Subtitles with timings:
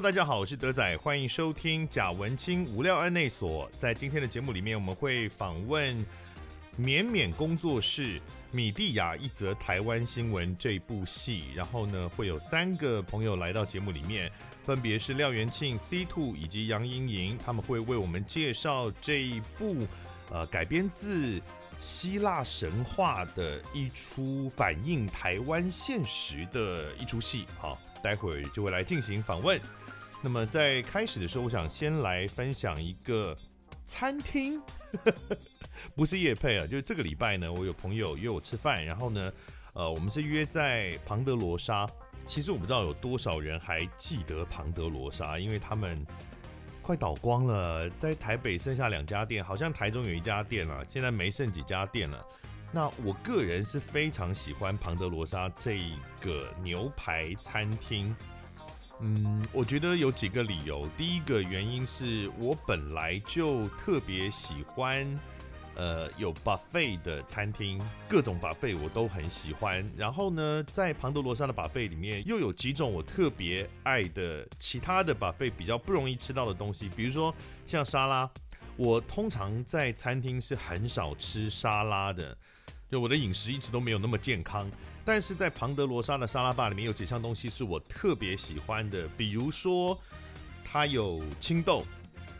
[0.00, 3.68] 大家好，我是德仔，欢迎收听贾文清无料案内所。
[3.76, 5.96] 在今天的节目里面，我们会访问
[6.78, 8.20] 勉勉工作室
[8.52, 14.30] 《米蒂亚一则台湾新闻》这部戏，然后呢，会有三个朋友来到节目里面，
[14.62, 19.84] 分别是廖元庆、C Two 以及杨莹莹，他们会为我们介绍这一部
[20.30, 21.42] 呃改编自
[21.80, 27.76] 希腊神话的一出反映台湾现实的一出戏，好。
[28.00, 29.60] 待会儿就会来进行访问。
[30.20, 33.36] 那么在开始的时候，我想先来分享一个
[33.86, 34.60] 餐厅，
[35.94, 39.32] 不是夜配啊，就是这个礼拜呢，我有朋友约我吃饭，然后呢，
[39.74, 41.88] 呃，我们是约在庞德罗莎。
[42.26, 46.04] 其实我不知道有多少人还记得庞德罗莎，因为他们
[46.82, 52.22] 快倒光了，在台北剩下两家店，好像台中有一家店了，现在没剩几家店了。
[52.70, 55.80] 那我个人是非常喜欢庞德罗莎这
[56.20, 58.14] 个牛排餐厅，
[59.00, 60.88] 嗯，我觉得有几个理由。
[60.96, 65.06] 第一个原因是我本来就特别喜欢，
[65.76, 69.88] 呃，有 buffet 的餐厅，各种 buffet 我都很喜欢。
[69.96, 77.32] 然后呢，在庞德罗莎的 buffet 里面，又有几种我特别爱的其他的 buffet 比较不容易吃到的东西，比如说
[77.64, 78.28] 像沙拉，
[78.76, 82.36] 我通常在餐厅是很少吃沙拉的。
[82.90, 84.68] 就我的饮食一直都没有那么健康，
[85.08, 89.98] 但是在庞德罗莎的沙拉吧里面有几项东西是我特别喜欢的，比如说
[90.62, 91.82] 它有青豆，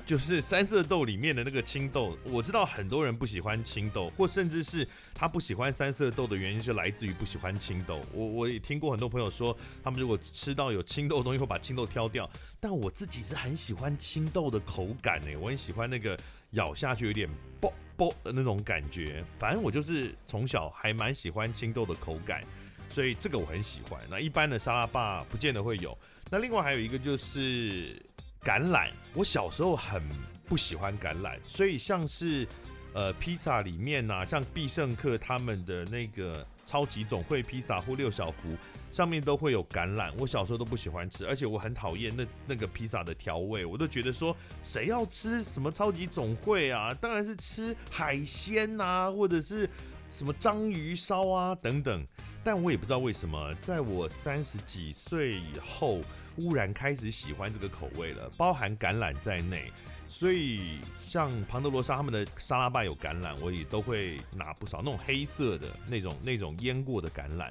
[0.04, 2.14] 就是三色豆里面的那个青豆。
[2.24, 8.02] 我知道很多人不喜欢青豆，或甚至是他不喜欢三色豆的原因是来自于不喜欢青豆。
[8.12, 12.28] 我我也听过很多朋友说，他们如果吃到有青豆的东西会把青豆挑掉，
[12.60, 16.14] 但我自己是很喜欢青豆的口感诶，我很喜欢那个
[16.50, 17.28] 咬下去有点
[17.60, 17.72] 啵。
[17.96, 22.44] 啵的那种感觉，反正我就是从小还蛮喜欢青豆的口感，
[22.88, 24.00] 所以这个我很喜欢。
[24.08, 25.98] 那一般的沙拉霸不见得会有。
[26.30, 28.00] 那另外还有一个就是
[28.44, 30.00] 橄榄，我小时候很
[30.46, 32.46] 不喜欢橄榄，所以像是
[32.94, 36.46] 呃披萨里面呐、像必胜客他们的那个。
[36.68, 38.54] 超级总会披萨或六小福
[38.90, 46.94] 上面都会有橄榄，我小时候都不喜欢吃，而且我很讨厌那那个披萨的调味，我都觉得说谁要吃什么超级总会啊？
[46.94, 49.68] 当然是吃海鲜啊，或者是
[50.10, 52.06] 什么章鱼烧啊等等。
[52.44, 56.00] 但我也不知道为什么，在我三十几岁以后，
[56.34, 59.70] 忽然开始喜欢这个口味了，包含橄榄在内。
[60.08, 67.50] 所以，像庞德罗莎他们的沙拉吧有橄榄，我也都会拿不少那种黑色的那种那种腌过的橄榄。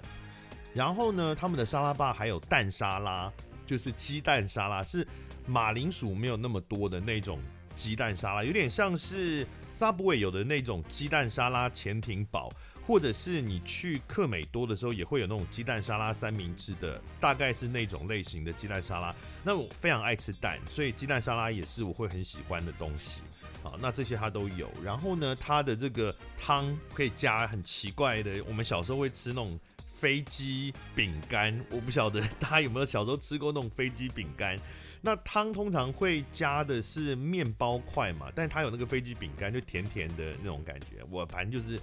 [0.78, 3.34] 然后呢，他们的沙拉吧还有蛋沙拉，
[3.66, 5.06] 就是鸡蛋沙拉，是
[5.48, 7.40] 马铃薯没有那么多的那种
[7.74, 9.44] 鸡蛋沙拉，有点像是
[9.76, 12.52] Subway 有的那种鸡蛋沙拉潜艇堡。
[12.86, 19.14] 或者是你去客美多的时候，也会有那种鸡蛋沙拉三明治的，大概是那种类型的鸡蛋沙拉。
[19.44, 23.20] 那我非常爱吃蛋，所以鸡蛋沙拉也是我会很喜欢的东西。
[23.62, 24.70] 好，那这些它都有。
[24.82, 29.60] 然后呢，它的这个汤可以加很奇怪的，我们小时候会吃那种
[29.98, 34.56] 飞机饼干，我不晓得大家有没有小时候吃过那种飞机饼干。
[35.02, 41.04] 那汤通常会加的是面包块嘛，但它有那个飞机饼干，就甜甜的那种感觉。
[41.10, 41.80] 我反正就是。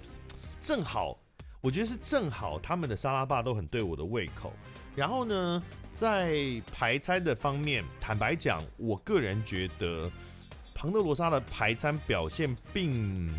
[0.61, 1.15] 正好，
[1.61, 4.51] 我觉得是正好，他们的沙拉霸都很对我的胃口。
[4.95, 5.61] 然后呢，
[5.91, 10.09] 在排餐的方面，坦白讲，我个人觉得
[10.73, 13.29] 庞德罗莎的排餐表现并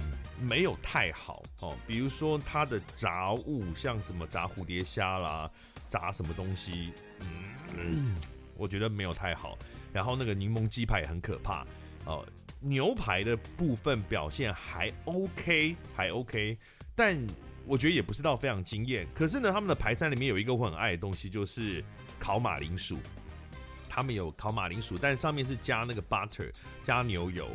[0.40, 1.76] 没有太好哦。
[1.86, 5.50] 比如说它的炸物，像什么炸蝴蝶虾啦，
[5.88, 6.92] 炸什么东西，
[7.76, 8.14] 嗯，
[8.56, 9.58] 我觉得没有太好。
[9.92, 11.66] 然后那个柠檬鸡排也很可怕
[12.04, 12.26] 哦。
[12.60, 16.58] 牛排的部分表现还 OK，还 OK。
[16.94, 17.16] 但
[17.66, 21.84] 我觉得也不是到非常惊艳，可是呢，他们的排餐里面有一个我很爱的东西，就是
[22.18, 22.98] 烤马铃薯。
[23.88, 27.48] 他们有烤马铃薯，但上面是加那个 butter，加牛油。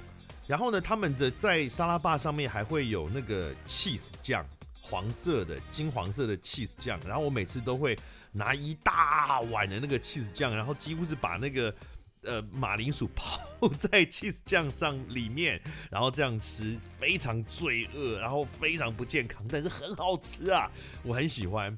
[0.52, 4.46] 然后呢，他们的在沙拉吧上面还会有那个 cheese 酱，
[4.82, 7.00] 黄色的金黄色的 cheese 酱。
[7.08, 7.98] 然后我每次都会
[8.34, 11.74] 拿一大碗的那个 cheese 酱，然后几乎是把那个。
[12.24, 13.42] 呃，马铃薯泡
[13.80, 15.60] 在 cheese 酱上里面，
[15.90, 20.70] 然后这样吃非常罪恶，然后非常不健康，但是很好吃啊，
[21.02, 21.76] 我很喜欢。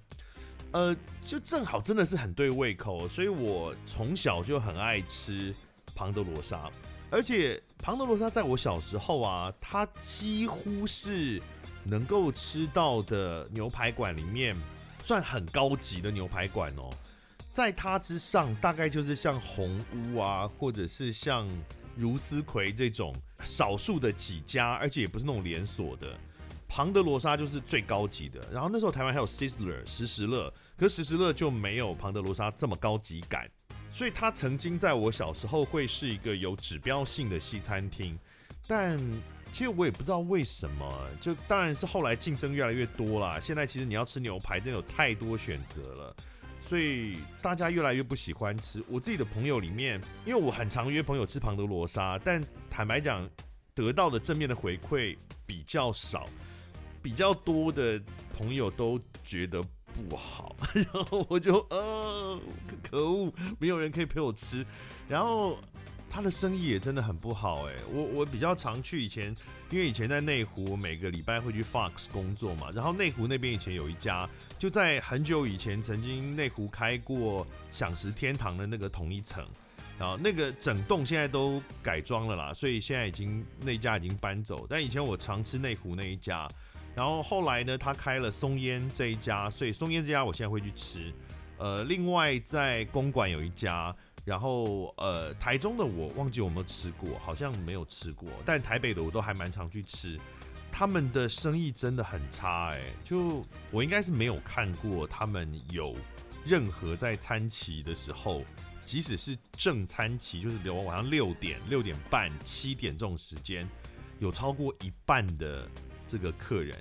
[0.71, 0.93] 呃，
[1.23, 5.55] 就正好真的是很对胃口，所以我从小就很爱吃
[5.95, 6.69] 庞德罗莎，
[7.13, 11.39] 而且庞德罗莎在我小时候啊，它几乎是
[11.83, 14.59] 能够吃到的牛排馆里面
[15.03, 16.89] 算很高级的牛排馆哦。
[17.51, 21.47] 在它之上，大概就是像红屋啊，或者是像
[21.95, 23.13] 茹丝葵这种
[23.43, 26.17] 少数的几家，而且也不是那种连锁的。
[26.67, 28.41] 庞德罗莎就是最高级的。
[28.51, 33.47] 然后那时候台湾还有 Sizzler 时时乐，可是时时乐就没有庞德罗莎这么高级感。
[33.93, 38.17] 所以它曾经在我小时候会是一个有指标性的西餐厅，
[38.67, 38.97] 但
[39.51, 43.39] 其实我也不知道为什么，就当然是后来竞争越来越多啦。
[43.39, 46.15] 现在其实你要吃牛排，真的有太多选择了，
[46.59, 48.83] 所以大家越来越不喜欢吃。
[48.89, 53.29] 我自己的朋友里面，因为我很常约朋友吃庞德罗莎，但坦白讲，
[53.75, 55.15] 得到的正面的回馈
[55.45, 56.27] 比较少，
[56.99, 58.01] 比较多的
[58.35, 59.63] 朋友都觉得
[59.93, 62.39] 不好， 然后我就呃，
[62.81, 64.65] 可恶，没有人可以陪我吃，
[65.07, 65.57] 然后。
[66.15, 69.35] 他的生意也真的很不好哎，我我比较常去以前，
[69.71, 74.29] 因为以前在内湖，每个礼拜会去 Fox 工作嘛，然后内湖那边以前有一家，
[74.59, 79.43] 就在很久以前曾经内湖开过享食天堂的那个同一层，
[79.97, 86.47] 然后那个整栋现在都改装了啦，所以现在已经那家已经搬走，但以前我常吃内湖那一家，
[86.95, 91.13] 然后后来呢，他开了松烟这一家，所以松烟这家我现在会去吃，
[91.57, 93.95] 呃，另外在公馆有一家。
[94.25, 98.29] 然后，呃，台中的我忘记有没有吃过，好像没有吃过。
[98.45, 100.17] 但台北的我都还蛮常去吃，
[100.71, 102.81] 他们的生意真的很差哎。
[103.03, 105.93] 就我应该是没有看过他们有
[106.45, 108.45] 任何在餐期的时候，
[108.85, 113.67] 即使是正餐期，就是比如晚上六点、六点半、七点这种时间，
[114.19, 115.67] 有超过一半的
[116.13, 116.71] 这个客人，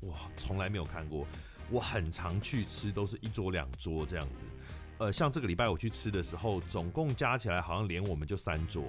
[0.00, 1.24] 哇，从来没有看过。
[1.70, 4.44] 我很常去吃，都是一桌两桌这样子。
[4.98, 8.82] 呃，像这个礼拜我去吃的时候，总共加起来好像连我们就三桌，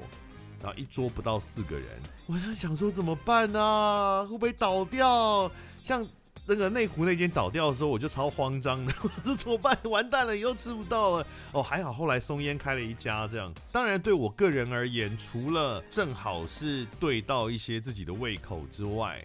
[0.63, 1.87] 然后一桌不到四个人。
[2.25, 4.27] 我在想说怎么办呢？
[4.27, 5.51] 会不会倒掉？
[5.83, 6.03] 像
[6.47, 8.91] 那个内湖那间倒掉的时候，我就超慌张的。
[9.03, 9.77] 我说怎么办？
[9.83, 11.27] 完蛋了，以后吃不到了。
[11.51, 13.53] 哦，还好后来松烟开了一家这样。
[13.71, 19.23] 当然对我个人而言，除了正好是对到一些自己的胃口之外，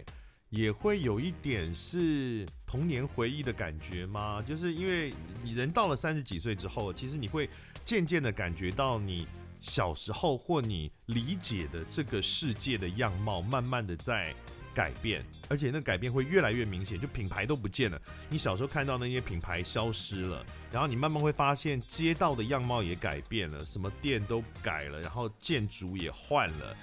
[0.51, 4.43] 也会有一点是童年回忆的感觉吗？
[4.47, 5.13] 就是因为
[5.43, 7.51] 你人到了三十几岁之后，其实你会
[7.85, 9.29] 渐渐的感觉到你
[9.61, 14.35] 小时候或你理解的这个世界的样貌，慢慢的在
[14.75, 18.01] 改变，而且那改变会越来越明显，就品牌都不见了。
[18.31, 20.43] 你小时候看到那些品牌消失了，
[20.73, 26.75] 然后你慢慢会发现街道的样貌也改变了，什么店都改了，然后建筑也换了，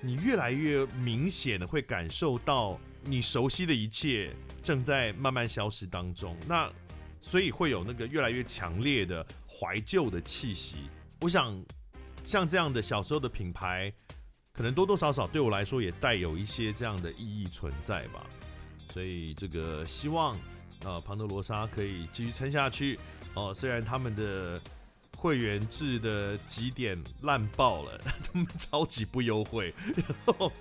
[0.00, 2.80] 你越来越明显的会感受到。
[3.04, 6.70] 你熟悉的一切正在慢慢消失当中，那
[7.20, 10.88] 所以会有那个越来越强烈的怀旧的气息。
[11.20, 11.64] 我想，
[12.24, 13.92] 像这样的小时候的品牌，
[14.52, 18.26] 可能多多少少对我来说也带有一些这样的意义存在吧。
[18.92, 20.36] 所以这个希望，
[20.84, 22.98] 呃，庞德罗莎可以继续撑下去。
[23.34, 24.60] 哦、虽然他们的
[25.16, 27.98] 会员制的几点烂爆了，
[28.30, 29.72] 他们超级不优惠。
[29.96, 30.52] 然 后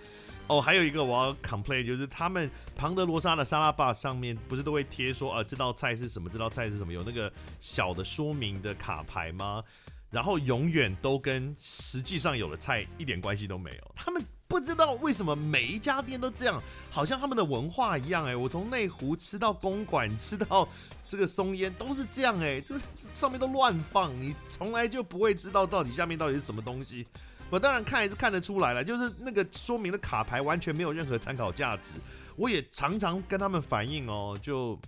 [0.52, 6.30] 哦，还有一个我要 complain，就是他们庞德罗莎的沙拉吧上面不是都会贴说啊，这道菜是什么？
[6.30, 6.92] 这道菜是什么？
[6.92, 7.32] 有那个
[7.62, 9.64] 小的说明的卡牌吗？
[10.10, 13.92] 然后永远都跟实际上有的菜一点关系都没有。
[13.96, 18.26] 他们不知道为什么每一家店都这样，好像他们的文化一样。
[18.26, 20.68] 哎，我从内湖吃到公馆，吃到
[21.08, 22.38] 这个松烟都是这样。
[22.42, 22.84] 哎，就是
[23.14, 27.08] 上面都乱放，你从来就不会知道到底下面到底是什么东西。
[27.52, 31.96] 我当然看也是看得出来了，就是那个说明的卡牌完全没有任何参考价值。
[32.38, 34.80] 我也常常跟他们反映哦，就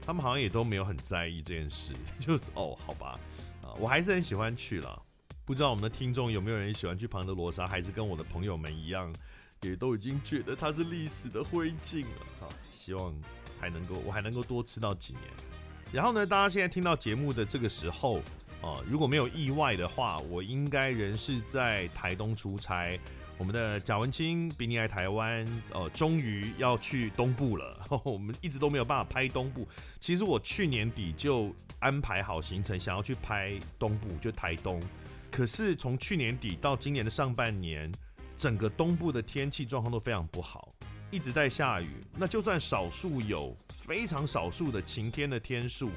[0.00, 3.18] 他们好像也都没有很在意这件事， 就哦，好吧，
[3.60, 5.02] 啊，我还是很喜欢去了。
[5.44, 9.12] 不知道我们的听众有没有人喜欢去庞德罗莎，还是跟我的朋友们一样，
[9.62, 12.26] 也都已经觉得它是历史的灰烬了。
[12.38, 13.12] 好，希望
[13.60, 15.24] 还能够我还能够多吃到几年。
[15.92, 18.20] 然后呢，大家现在听到节目的这个时候。
[18.62, 22.98] 哦，如果没有意外的话，我应该仍是在台东出差。
[23.36, 27.84] 我们的贾文清比你爱台湾，呃，终于要去东部了。
[28.04, 29.66] 我们一直都没有办法拍东部。
[29.98, 34.80] 其实我去年底就安排好行程，想要去拍东部，就台东。
[35.28, 37.90] 可是从去年底到今年的上半年，
[38.36, 40.72] 整个东部的天气状况都非常不好，
[41.10, 41.88] 一直在下雨。
[42.16, 45.90] 那就算少数有非常少数的晴天的天数。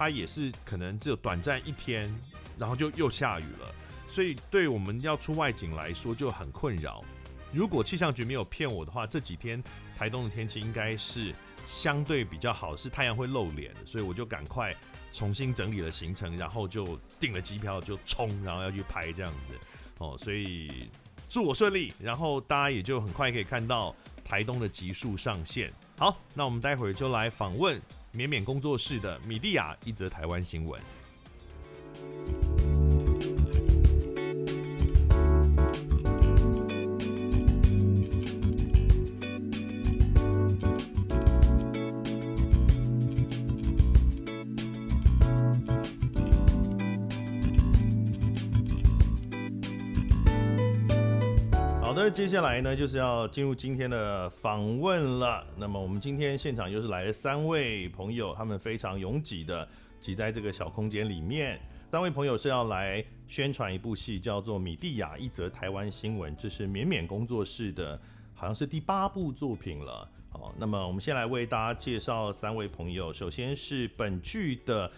[0.00, 2.10] 它也是可能只有短暂一天，
[2.56, 3.70] 然后就又下雨了，
[4.08, 7.04] 所以对我们要出外景来说就很困扰。
[7.52, 9.62] 如果气象局没有骗我的话，这几天
[9.98, 11.34] 台东的天气应该是
[11.66, 14.74] 相对比较好，是太阳会露脸，所以我就赶快
[15.12, 19.52] 重新整理了行程，然后就订了机票就冲，然后要去拍这样子
[19.98, 20.16] 哦。
[20.16, 20.88] 所以
[21.28, 25.70] 祝我顺利，然后大家也就很快可以看到台东的集数上线。
[25.98, 27.78] 好，那我们待会儿就来访问。
[28.12, 30.80] 勉勉工作室的米莉亚一则台湾新闻。
[52.04, 55.46] 的，接下来呢就是要进入今天的访问了。
[55.58, 59.68] 那么我们今天现场又是来了三位朋友，他们非常拥挤的
[60.00, 61.60] 挤在这个小空间里面。
[61.90, 68.00] 三位朋友是要来宣传一部戏，叫做《米蒂亚一则台湾新闻》，这是勉勉工作室的，
[68.34, 70.08] 好像是第八部作品了。
[70.30, 73.12] 好，那么我们先来为大家介绍三位朋友。
[73.12, 74.90] 首先是本剧的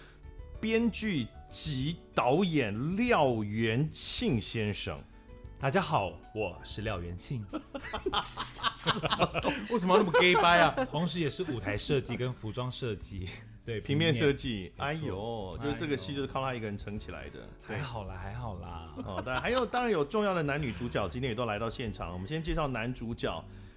[0.61, 5.01] 编剧及导演廖元庆先生。
[5.63, 7.47] 大家好，我是廖元庆。
[9.71, 10.75] 为什么要那么 gay 掰啊？
[10.91, 13.29] 同时也是舞台设计跟服装设计。
[13.65, 17.49] 对，平面设计，哎呦，就是这个戏就是靠他一个人撑起来的。
[17.63, 18.93] 还好啦，还好啦。
[19.07, 22.13] 哦，当然还有，当然有重要的男女主角，今天也都来到现场。
[22.13, 23.33] 我们先介绍男主角，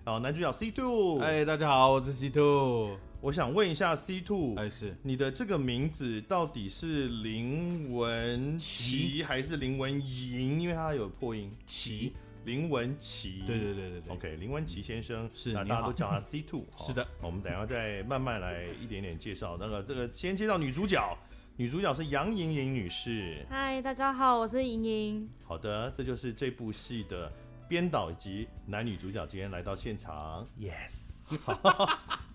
[0.05, 1.21] 哦，男主角 C Two。
[1.21, 2.97] 哎，大家好，我是 C Two。
[3.25, 10.61] 我想问一下 C Two，哎，是你的这个名字到底是林文琪还是林文莹？
[10.61, 11.51] 因为它有破音。
[11.65, 12.13] 琪。
[12.43, 19.57] 林文琪，对对对对对，OK，林文琪先生是，那大家都叫他 C Two， 是的，我们等一下再慢慢来一点点介绍。
[19.59, 21.17] 那个这个先介绍女主角，
[21.57, 23.43] 女主角是杨莹莹女士。
[23.49, 25.27] 嗨，大家好，我是莹莹。
[25.43, 27.33] 好的，这就是这部戏的
[27.67, 30.47] 编导以及男女主角今天来到现场。
[30.59, 30.93] Yes，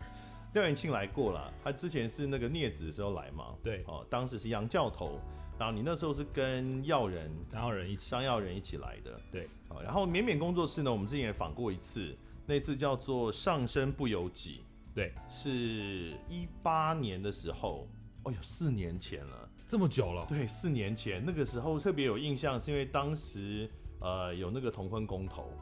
[0.54, 3.54] 廖元庆来过了，他之前是那个镊子的时候来嘛？
[3.62, 5.20] 对，哦，当时是杨教头。
[5.58, 9.20] 然后你那时候是跟药人、张耀人一起，张耀人一起来的。
[9.30, 9.46] 对，
[9.84, 12.16] 然后勉勉工作室呢，我们之前也访过一次，
[12.46, 14.62] 那次叫做《上身不由己》。
[14.94, 17.86] 对，是一八年的时候，
[18.24, 20.24] 哦有，四年前了，这么久了。
[20.30, 25.52] 对，四年前那个时候特别有印象，是因为当时呃有那个同婚公投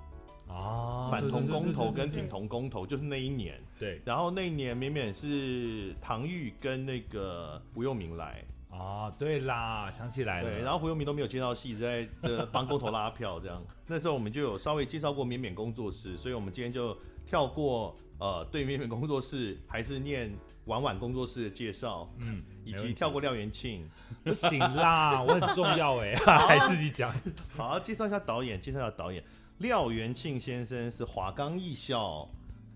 [0.48, 3.60] 啊，反同公投跟挺同公投，就是那一年。
[3.78, 8.42] 对，然后那一年勉勉是唐玉跟那个吴幼明来。
[8.70, 10.50] 哦，对啦，想起来了。
[10.50, 13.62] 对，然后胡友明都没有接到戏，在这帮工头拉票这样。
[13.88, 20.30] 那时候我们就有稍微介绍过勉勉工作室，所以我们今天就跳过呃对勉勉工作室，还是念
[20.66, 23.88] 婉婉工作室的介绍，嗯， 以及跳过廖元庆。
[24.22, 26.14] 不行啦，我很重要哎，
[26.46, 27.12] 还自己讲。
[27.56, 29.24] 好，介绍一下导演，介绍一下导演，
[29.58, 32.28] 廖元庆先生是华冈艺校。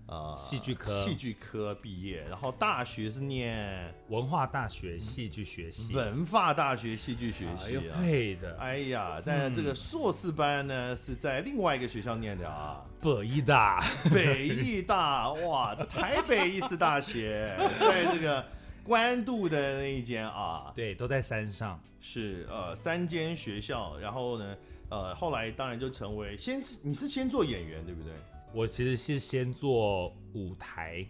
[0.05, 8.57] 呃，戏剧科，戏剧科毕业，然后大学是念文化大学戏剧学系，文化大学戏剧学系啊，对的。
[8.59, 13.81] 哎呀，但是这个硕士班呢是在另外一个学校念的啊，北艺大，
[14.13, 18.45] 北艺大，哇，台北艺术大学， 在这个
[18.83, 24.55] 关渡的那一间啊，对，都在山上，是呃三间学校，然后呢，
[24.93, 28.13] 呃后来当然就成为先是你是先做演员对不对？
[28.53, 31.03] 我其实是先做舞台，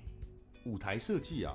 [0.65, 1.53] 舞台设计啊，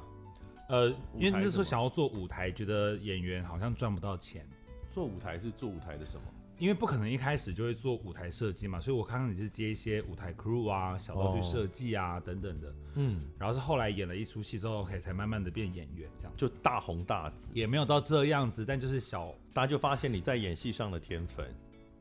[0.69, 4.47] 呃，因为那时候想要做舞台，觉得演员好像赚不到钱。
[4.91, 6.23] 做舞台是做舞台的什么？
[6.59, 12.75] 因为不可能一开始就会做舞台设计嘛，所以我刚开始是接一些舞台 crew 啊、小道具设计啊、哦、等等的。
[12.97, 21.47] 嗯，然后是后来演了一出戏之后，才才慢慢的变演员，这样就大红大紫，也没有到这样子，但就是小，大家就发现你在演戏上的天分，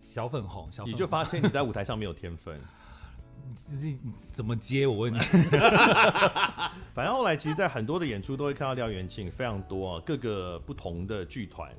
[0.07, 2.57] 小粉红，小粉红，你就发现你在舞台上没有天分。
[3.69, 4.87] 你怎么接？
[4.87, 5.19] 我问你。
[6.95, 11.75] 反正后来，其实，在很多的演出都会看到廖元庆，非常多啊，各个不同的剧团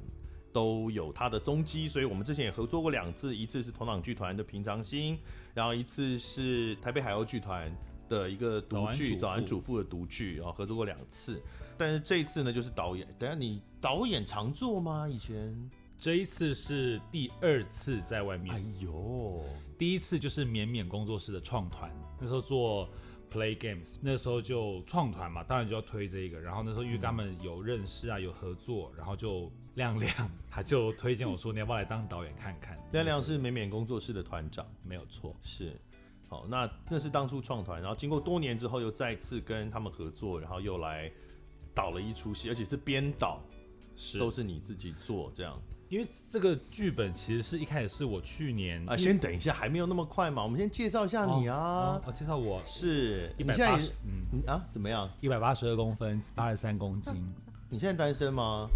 [0.52, 1.88] 都有他的踪迹。
[1.88, 5.16] 所以我们之前也合作过两次，一次是同党剧团的《平常心》，
[5.54, 7.74] 然后一次是台北海鸥剧团
[8.10, 11.42] 的一个独剧《早安主妇》的独剧，然后合作过两次。
[11.78, 13.08] 但是这一次呢，就是导演。
[13.18, 15.08] 等下你导演常做吗？
[15.08, 15.70] 以前？
[15.98, 18.54] 这一次是第二次在外面。
[18.54, 19.44] 哎呦，
[19.76, 21.90] 第一次就是绵绵工作室的创团，
[22.20, 22.88] 那时候做
[23.32, 26.40] Play Games，那时候就创团嘛，当然就要推这个。
[26.40, 32.78] 然后那时候因为他们有认识啊，有合作，然后就亮亮 他就推荐我说，你要不要来当导演看看？
[32.92, 35.34] 亮亮是绵绵工作室的团长，没有错。
[35.42, 35.76] 是，
[36.28, 41.10] 好，那那是当初创团，然后经过多年之后又再次跟他们合作，然后又来
[41.74, 43.42] 导了一出戏，而且是编导，
[43.98, 45.60] 是都是你自己做这样。
[45.90, 51.56] 因为这个剧本其实是一开始是我去年啊，先等一下，还没有那么快嘛，我们先介绍一下你啊。
[51.56, 55.10] 哦哦、介绍我是一百八十，嗯啊，怎么样？
[55.22, 57.14] 一百八十二公分，八十三公斤。
[57.70, 58.68] 你现在单身吗？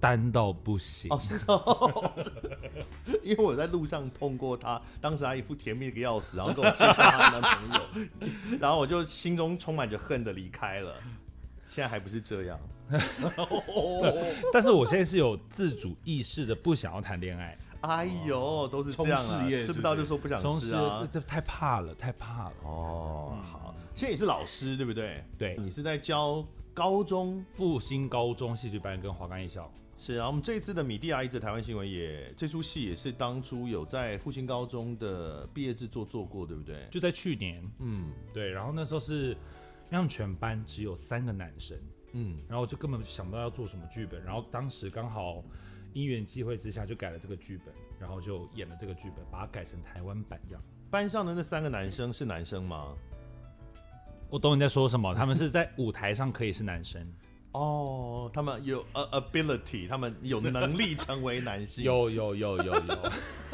[0.00, 2.12] 单到不行哦，是哦。
[3.22, 10.96] 因为我在路上碰过他，当时他一副甜蜜的个要死，然后跟我介绍他的男朋友， 然后我就心中充满着恨的离开了。
[11.74, 12.56] 现在还不是这样，
[14.52, 17.58] 但是我现在是有自主意识的，不想要谈恋爱。
[17.80, 22.54] 哎呦，都是这样啊，吃不到就说不想吃啊，这太怕了，太怕了。
[22.62, 25.24] 哦，好，现在也是老师对不对？
[25.36, 29.68] 对，你是在教高中复兴高中戏剧班跟华冈艺校。
[29.96, 36.86] 是啊，我们这一次的米蒂阿姨的台湾新闻也这出戏也是当初有在复兴高中的毕业制作做过，对不对？
[36.90, 39.36] 就在去年，嗯对，然后那时候是
[39.94, 41.78] 让全班只有三个男生，
[42.14, 45.40] 嗯，然后就根本想不到要做什么剧本，然后当时刚好
[45.92, 50.62] 因缘际会之下就改了这个剧本，然后就演了这个剧本，把它改成台湾版这样。
[50.90, 52.92] 班上的那三个男生是男生吗？
[54.28, 57.00] 我懂你在说什么，他们是在舞台上可以是男生。
[57.54, 61.84] 哦，他们有呃 ability，他们有能力成为男性。
[61.84, 63.12] 有有有有有。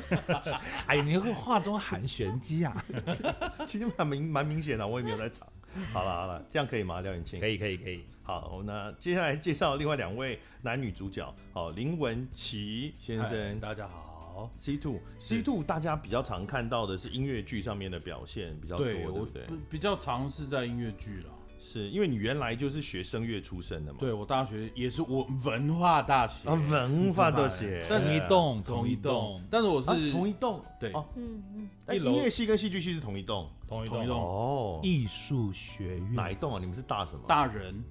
[0.87, 2.82] 哎呀，你会画中含玄机啊？
[3.68, 5.47] 其实蛮明蛮明显的，我也没有在场。
[5.93, 7.00] 好了好了，这样可以吗？
[7.00, 7.41] 廖永庆？
[7.41, 8.05] 可以可以可以。
[8.23, 11.35] 好，那接下来介绍另外两位男女主角。
[11.53, 14.50] 好，林文琪先生，大家好。
[14.57, 19.43] C two C two，大家比较常看到的是音乐剧上面的表现比较多，对不对？
[19.69, 21.31] 比较常是在音乐剧了。
[21.62, 23.99] 是因为你原来就是学声乐出身的嘛？
[24.00, 26.49] 对，我大学也是我文化大学。
[26.49, 34.09] 啊，文化大学，同一栋，同一栋，但是我是同一栋，对，嗯嗯，哎，音乐系跟戏剧系是同一栋，同一栋。
[34.09, 36.14] 哦，艺术学院。
[36.14, 36.59] 哪一栋啊？
[36.59, 37.25] 你们是大什么？
[37.29, 37.85] 大人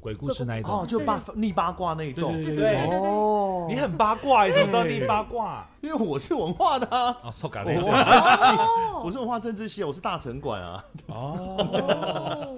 [0.00, 0.74] 鬼故事那一段。
[0.74, 5.68] 哦，就八逆八卦那一段，对对对哦，你很八卦，你怎么知道逆八卦？
[5.82, 8.44] 因为我是文化的啊，哦，受感我了，政治系，
[9.04, 12.56] 我是文化政治系，我是大城管啊，哦。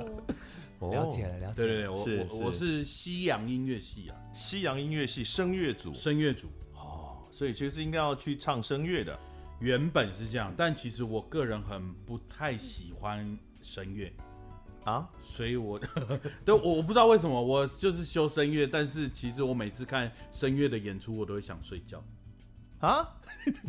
[0.90, 1.54] 了解了，了解。
[1.54, 6.48] 对对对，我是我我是西洋音乐系啊，西洋音乐系声乐组，声乐组。
[6.74, 9.16] 哦，所以其实应该要去唱声乐的。
[9.60, 14.12] 原本是这样，但其实我个人很不太喜欢声乐
[14.84, 15.78] 啊，所以我
[16.44, 22.02] 对我我不知道为什么我就是修声乐，但是其实我每次看声乐的演出，我都会想睡觉
[22.80, 23.16] 啊。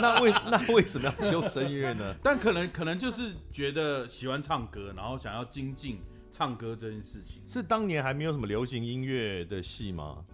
[0.00, 2.14] 那为那为什么要修声乐呢？
[2.22, 6.00] 但可能可能就是觉得喜欢唱歌，然后想要精进。
[6.36, 10.24] 唱歌这件事情是当年还没有什么流行音乐的戏吗？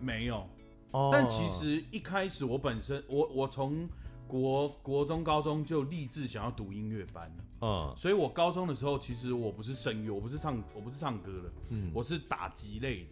[0.00, 0.48] 没有，
[0.92, 1.10] 哦。
[1.12, 3.86] 但其实一开始我本身我我从
[4.32, 13.10] 国国中高中就立志想要读音乐班了，嗯，所以我高中的时候其实我不是声乐，我不是唱我不是唱歌的，嗯，我是打击类的，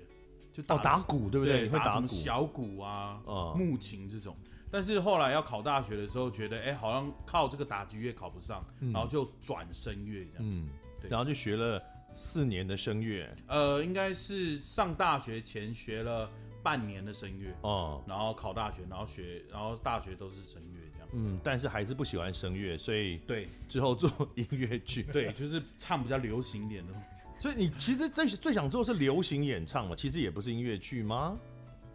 [0.51, 1.61] 就打、哦、打鼓对不对？
[1.61, 4.35] 对，会打什么、小鼓啊，嗯、木琴这种。
[4.71, 10.71] 但是后来要考大学的时候，觉得哎、欸，好像靠这个打击乐考不上，嗯、然后就转声乐这样，嗯，
[11.03, 11.83] 对，然后就学了。
[12.13, 16.29] 四年的声乐，呃，应该是上大学前学了
[16.61, 20.81] 半年的声乐哦，然后考大学，然后学，然后大学都是声乐。
[21.13, 27.23] 嗯，但是还是不喜欢声乐，所以对之后做音乐剧， 对，就是唱比较流行一点的东西。
[27.39, 29.97] 所以你其实最最想做的是流行演唱嘛？
[29.97, 31.39] 其实也不是音乐剧吗？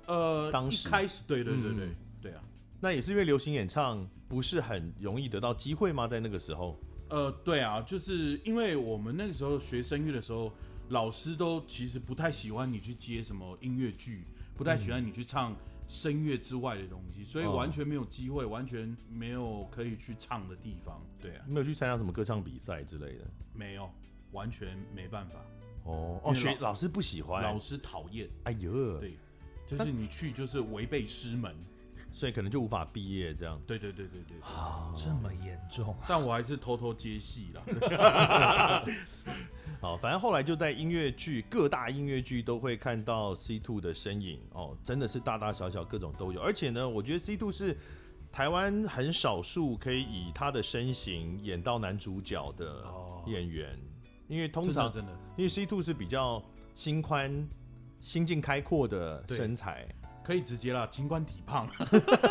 [0.08, 2.44] 呃，当时一开始，对对对对、嗯、对啊，
[2.80, 6.08] 那也是因为流行演唱不是很容易得到机会吗？
[6.08, 10.52] 在那个时候，呃，对啊，就是因为我们那个时候学声乐的时候。
[10.90, 14.24] 老师都其实不太喜欢你去接什么音乐剧，
[14.56, 15.52] 不太喜欢你去唱
[15.88, 21.02] 声乐之外的东西，所以完全没有机会，完全没有可以去唱的地方。
[21.20, 23.90] 对啊，没有去参加什么歌唱比赛之类的，没有，
[24.32, 25.40] 完全没办法。
[25.84, 28.28] 哦哦，学老师不喜欢，老师讨厌。
[28.46, 29.18] 哎呦，对，
[29.68, 31.56] 就是你去就是违背师门，
[32.12, 33.62] 所以可能就无法毕业这样。
[33.68, 35.96] 对对对对对，啊，这么严重？
[36.08, 37.64] 但我还是偷偷接戏了。
[39.86, 46.42] 好，反正后来就在音乐剧，各大音乐剧都会看到 C two 的身影哦，真的是大大小小各种都有。
[46.42, 47.78] 而且呢，我觉得 C two 是
[48.32, 52.84] 台湾很少数可以以他的身形演到男主角的
[53.28, 53.78] 演员，哦、
[54.28, 56.44] 因为通常真的，真的因为 C two 是比较
[56.74, 57.48] 心宽、
[58.02, 59.88] 心境开阔的身材。
[60.26, 61.70] 可以直接啦，尽管体胖，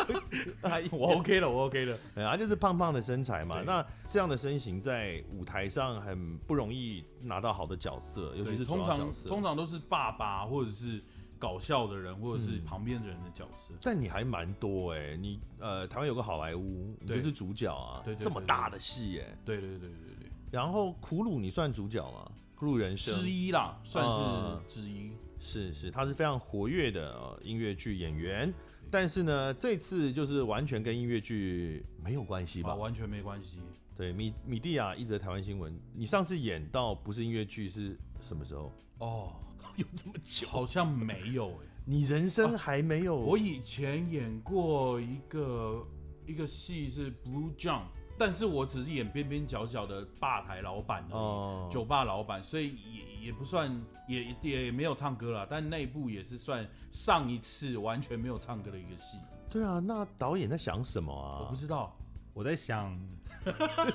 [0.91, 1.97] 我 OK 了，我 OK 了。
[2.13, 3.61] 对啊，就是胖胖的身材嘛。
[3.61, 8.65] 那这样的身形在舞台上很不容易拿到好的角色，尤其是。
[8.65, 11.01] 通常通常都是爸爸或者是
[11.39, 13.73] 搞笑的人，或者是旁边的人的角色。
[13.73, 20.29] 嗯、但你还蛮多哎、欸，你呃，台湾有个好莱坞，你就是主角啊，这么大的戏哎、欸，对对对对对。
[20.51, 22.29] 然后苦鲁你算主角吗？
[22.55, 25.11] 苦鲁人生之一啦，算是之一。
[25.11, 28.51] 嗯是是，他是非常活跃的、呃、音乐剧演员，
[28.89, 32.75] 但是呢，这次就是完全跟音乐剧没有关系吧、啊？
[32.75, 33.59] 完全没关系。
[33.95, 38.73] 对，米米蒂亚一则台湾新闻，你上次演到不是音乐剧是什么时候？
[38.97, 39.33] 哦，
[39.77, 40.47] 有这么久？
[40.47, 43.23] 好像没有哎，你人生还没有、啊？
[43.23, 45.87] 我以前演过一个
[46.25, 47.83] 一个戏是 Blue John。
[48.17, 53.69] 但是我只是演边边角角的吧台老板哦，酒吧老板，所以也也不算，
[54.07, 55.45] 也也没有唱歌啦。
[55.49, 59.17] 但那一部也是算上一次完全没有唱歌的一个戏。
[59.49, 61.43] 对啊，那导演在想什么啊？
[61.43, 61.95] 我不知道，
[62.33, 62.97] 我在想，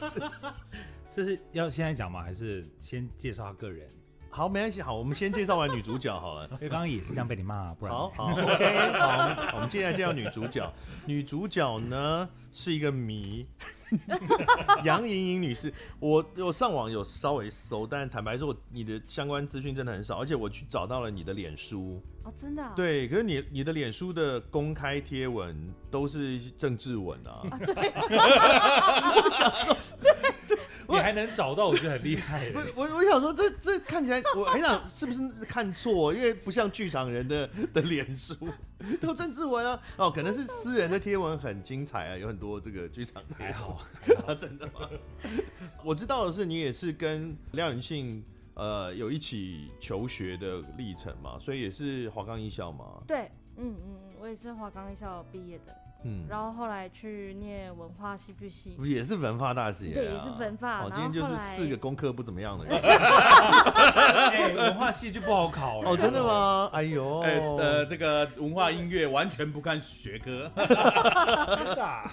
[1.11, 2.23] 这是要现在讲吗？
[2.23, 3.89] 还是先介绍他个人？
[4.33, 6.47] 好，没关系，好，我们先介绍完女主角好了。
[6.53, 10.73] 因为刚刚也是这样被你骂，不然好好 OK，好，我们接下来介绍女主角。
[11.05, 13.45] 女主角呢是一个谜，
[14.85, 15.73] 杨莹莹女士。
[15.99, 22.01] 我我上网有稍微搜，但坦白说，你的相关资讯真的很少，而且我去找到了你的脸书。
[22.23, 22.73] 哦，真的、啊？
[22.77, 27.43] 对，可是你你的脸书的公开贴文都是政治文啊。
[27.51, 27.75] 啊对
[29.23, 29.77] 我想说。
[30.91, 32.51] 你还能找到，我觉得很厉害。
[32.51, 36.13] 不，我我想说这，这这看起来，我很想是不是看错？
[36.15, 38.35] 因为不像剧场人的的脸书
[39.01, 39.81] 都政治文啊。
[39.97, 44.89] 哦，可能是私人的贴文很精彩啊，有很多这个剧场还好，还 好真的吗？
[45.85, 48.25] 我知道的是，你也是跟廖永信
[48.55, 53.03] 呃有一起求学的历程嘛，所以也是华冈艺校嘛。
[53.07, 55.75] 对，嗯嗯，我也是华冈艺校毕业的。
[56.03, 60.81] 嗯，然后后来去念文化戏剧系，也是文化大学、啊，对，也是文化。
[60.85, 62.79] 哦，今天就是四个功课不怎么样的人。
[62.81, 66.71] 哎，文化戏剧不好考哦，真的吗？
[66.73, 72.11] 哎呦，哎、呃，这个文化音乐完全不看学科，真的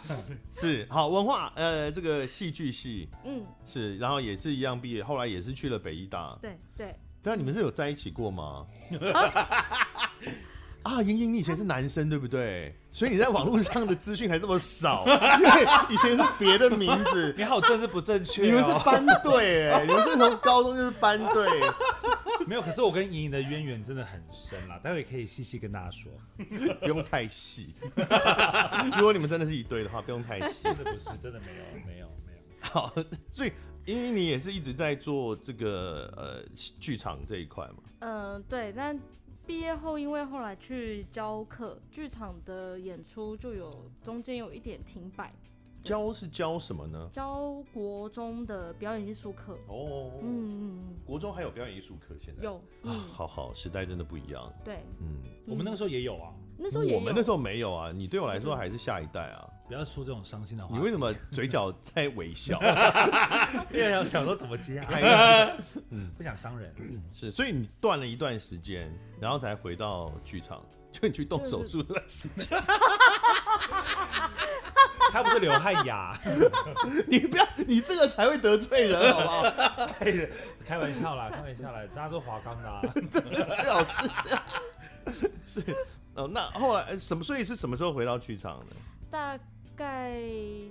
[0.51, 6.95] 是好文化，呃，这个戏剧系，嗯，是，然后也是一样毕业，后来也是去了北艺大，对对。
[7.23, 8.65] 对啊，你们是有在一起过吗？
[9.13, 10.11] 啊，
[11.01, 12.75] 莹莹，你以前是男生对不对？
[12.91, 15.05] 所以你在网络上的资讯还这么少，
[15.37, 17.33] 因为以前是别的名字。
[17.37, 18.45] 你好，政治不正确、哦。
[18.45, 21.47] 你们是班队哎， 你们是从高中就是班队。
[22.47, 26.11] 没有，可是我跟莹莹的渊源真的很深啦，待会可以细细跟大家说，
[26.79, 27.75] 不用太细。
[28.97, 30.63] 如果你们真的是一对的话，不用太细。
[30.63, 32.39] 真的不是，真的没有，没有，没有。
[32.59, 32.93] 好，
[33.29, 33.51] 所以
[33.85, 36.43] 因为你也是一直在做这个呃
[36.79, 37.75] 剧场这一块嘛。
[37.99, 38.97] 嗯、呃，对，但。
[39.47, 45.33] 毕业后，因为后来去教课，剧场的演出就有中间有一点停摆。
[45.81, 47.07] 教是教什么呢？
[47.13, 49.57] 教国中的表演艺术课。
[49.69, 52.13] 哦，嗯嗯，国中还有表演艺术课？
[52.19, 54.51] 现在有、嗯、啊，好好，时代真的不一样。
[54.65, 57.91] 对，嗯，我们那个时候也有啊，那时候，我们那时候没有啊。
[57.93, 59.47] 你对我来说还是下一代啊。
[59.67, 60.75] 不要说这种伤心的话。
[60.75, 62.59] 你为什么嘴角在微笑？
[63.71, 64.87] 因为想说怎么接啊？
[65.91, 66.73] 嗯，不想伤人。
[67.13, 72.47] 是，所以你断了一段时间，然后才回到剧场，就你去动手术的时间。
[75.11, 76.17] 他不是刘汉雅，
[77.07, 79.43] 你不要，你这个才会得罪人，好不好？
[80.65, 84.43] 开玩笑啦，开玩笑啦，大家都华冈的啊，最好是这样。
[85.45, 85.61] 是
[86.17, 87.23] 哦，那后来什么？
[87.23, 88.75] 所以是什么时候回到剧场的？
[89.09, 89.39] 大
[89.75, 90.19] 概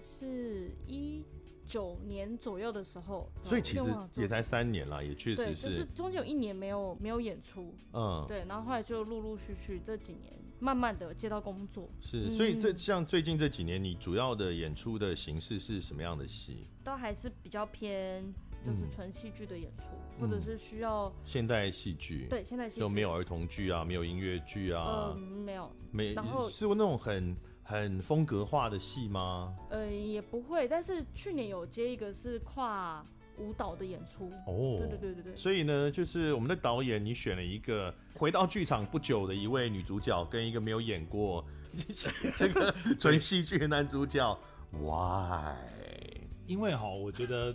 [0.01, 1.25] 是一
[1.67, 10.35] 九年左右的时候，所以其实也才三年啦，也确实是，就是中间有一年没有没有演出，嗯，对，然后后来就陆陆续续这几年。
[10.59, 16.67] 慢慢的接到工作是，所以这像最近这几年，你主要的演出的形式是什么样的戏？
[16.83, 18.25] 都还是比较偏，
[18.67, 22.27] 就是纯戏剧的演出，嗯、或者是需要现代戏剧。
[22.29, 26.13] 对，现代戏剧就没有儿童剧啊，没有音乐剧啊，嗯，没有，没。
[26.13, 29.57] 然后是那种很很风格化的戏吗？
[29.71, 33.05] 呃，也不会，但是去年有接一个是跨。
[33.39, 41.45] 舞蹈的演出哦，对对对对对，所以呢，就是我们的导演，你选了一个回到剧场不久的一位女主角，跟一个没有演过
[42.35, 44.39] 这个纯戏剧的男主角
[44.71, 45.55] ，Why？
[46.47, 47.55] 因为哈，我觉得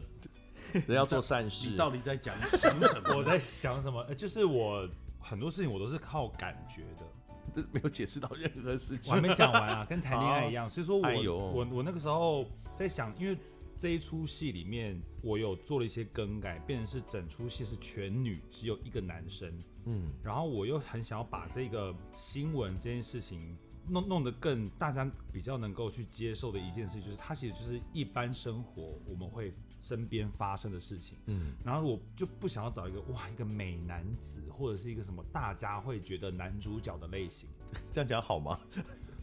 [0.74, 3.14] 人要做善事，你到底在讲想什么？
[3.18, 4.04] 我在想什么？
[4.16, 4.88] 就是我
[5.20, 10.70] 很多事情我都是靠感觉的，没有解释到任何事情，我还没讲完啊， 跟谈恋爱一样。
[10.70, 13.38] 所以说我，我我我那个时候在想，因为。
[13.80, 19.52] 这一出戏里面，我有做了一些更改，变成是整出戏是全女，只有一个男生。
[19.86, 23.58] 嗯，然后我又很想要把这个新闻这件事情
[23.88, 31.18] 弄弄得更大家比较能够去接受的一件事，就是它其实就是一般生活我们会身边发生的事情。
[31.26, 37.50] 嗯，然后我就不想要找一个哇一个美男子或者是一个什么大家会觉得男主角的类型，
[37.92, 38.60] 这样讲好吗？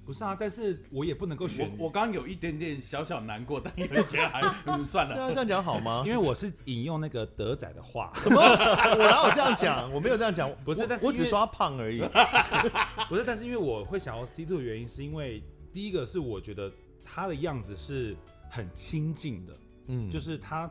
[0.05, 1.71] 不是啊，但是我也不能够选。
[1.79, 4.40] 我刚刚有一点点小小难过，但又觉得还
[4.83, 5.14] 算了。
[5.14, 6.03] 对啊，这样讲好吗？
[6.07, 8.11] 因为我是引用那个德仔的话。
[8.16, 8.40] 什么？
[8.40, 9.92] 我哪有这样讲？
[9.92, 10.51] 我没有这样讲。
[10.64, 12.01] 不是，但是我只说他胖而已。
[13.11, 15.42] 不是，但是因为我会想要 C two 的原因，是因为
[15.75, 16.73] 第一个是我觉得
[17.05, 18.16] 他的样子是
[18.49, 19.53] 很亲近的，
[19.88, 20.70] 嗯，就是他。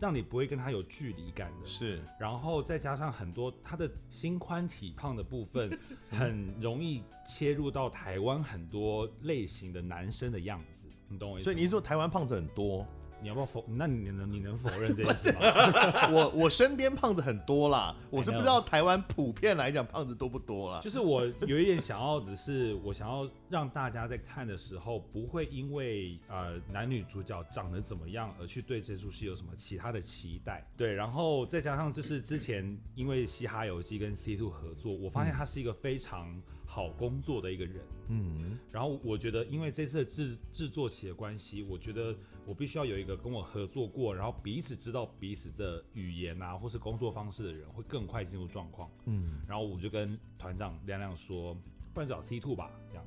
[0.00, 5.78] 让你不会跟他有距离感的，是，然后再加上很多他的心宽体胖的部分，
[6.10, 11.44] 很容易切入到台湾很多类型的男生的样子，你懂我意思？
[11.44, 12.84] 所以你是说台湾胖子很多？
[13.22, 13.64] 你要不要否？
[13.68, 15.40] 那你能你能否认这件事吗？
[16.12, 20.80] 我我身边胖子很多啦，我是不知道台湾普遍来讲胖子多不多啦。
[20.80, 30.66] 就是我有一点想要的是，我想要让大家在看的时候，不会因为呃男女主角长得怎么样而去对这出戏有什么其他的期待。
[30.76, 37.76] 对，然后再加上就是之前因为《嘻哈游记》跟 C Two 合作，我发现他是一个非常好工作的一个人。
[38.08, 42.14] 嗯，然后我觉得因为这次的制制作期的关系，我觉得。
[42.44, 48.90] 我必须要有一个跟我合作过，然后彼此知道彼此的语言啊，或是工作方式的人，会更快进入状况。
[49.04, 51.56] 嗯，然后我就跟团长亮亮说，
[51.94, 53.04] 不然找 C two 吧，这样，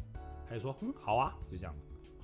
[0.48, 1.76] 他就说，嗯，好啊，就这样。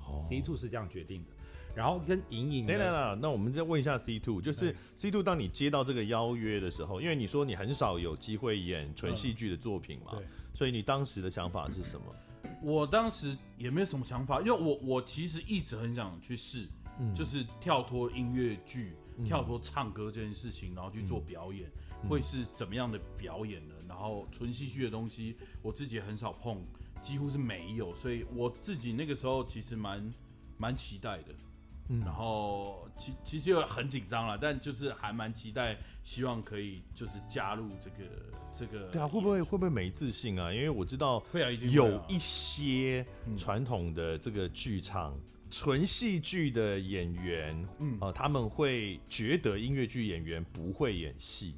[0.06, 1.32] 哦，C two 是这样决定的。
[1.74, 12.06] 然后跟莹莹，等等，那我们再问一下 C two，就是 C two，当你接到这个邀约的时候，因为你说你很少有机会演纯戏剧的作品嘛，对，所以你当时的想法是什么？
[12.62, 16.67] 我当时也没有什么想法，因为我我其实一直很想去试。
[17.16, 18.94] 就是跳脱音乐剧、
[19.26, 21.70] 跳脱唱歌这件事情，然后去做表演，
[22.08, 23.76] 会是怎么样的表演呢？
[23.88, 26.64] 然后纯戏剧的东西，我自己也很少碰，
[27.02, 30.14] 几乎是没有，所以我自己那个时候其实蛮
[30.58, 31.34] 蛮期待的。
[32.06, 38.10] 然后其其实就很紧张了，但就是还蛮期待，希望可以就是加入这个
[38.58, 38.88] 这个。
[38.92, 40.54] 对啊，会不会会不会没自信啊？
[40.54, 41.22] 因为我知道
[41.70, 43.06] 有一些
[43.38, 45.20] 传统的这个剧场。
[45.52, 51.54] 纯戏剧的演员，嗯，呃，他们会觉得音乐剧演员不会演戏。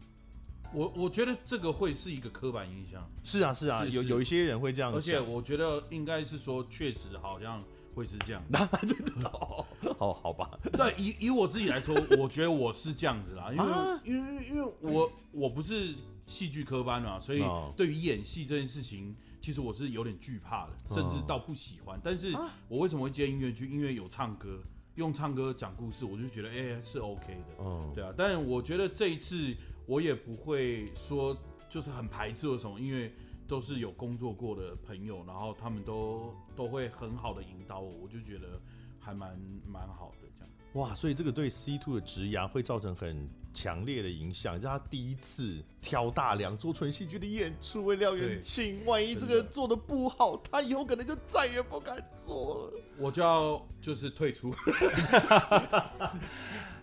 [0.73, 3.08] 我我觉得这个会是一个刻板印象。
[3.23, 4.97] 是啊，是啊，是是有有一些人会这样想。
[4.97, 8.43] 而且我觉得应该是说，确实好像会是这样。
[8.49, 9.63] 那 真的哦，
[9.95, 10.49] 好 好吧。
[10.71, 15.93] 对，以以我自己来说， 我觉得我是这样子啦，因为、啊、因为因为我我不是
[16.25, 17.43] 戏剧科班嘛，所以
[17.77, 19.15] 对于演戏这件事情。
[19.43, 21.99] 其实我是有点惧怕的，甚至到不喜欢。
[22.01, 22.34] 但是
[22.69, 23.69] 我为什么会接音乐剧？
[23.69, 24.63] 因为有唱歌，
[24.95, 27.56] 用唱歌讲故事，我就觉得哎、欸、是 OK 的。
[27.60, 28.13] 嗯，对啊。
[28.15, 29.53] 但我觉得这一次
[29.86, 31.38] 我也不会说
[31.69, 33.13] 就是很排斥或什么，因为
[33.45, 38.62] 都是有工作过的朋友，然后他们都都会很好的引导我，我就觉得
[38.97, 40.49] 还蛮蛮好的这样。
[40.75, 52.73] 哇，所以这个对 C two 的职涯会造成很强烈的影响，是他第一次挑大梁做纯戏剧的演出，为廖元庆，万一这个做的不好，他以后可能就再也不敢做了。
[52.97, 54.53] 我就要就是退出。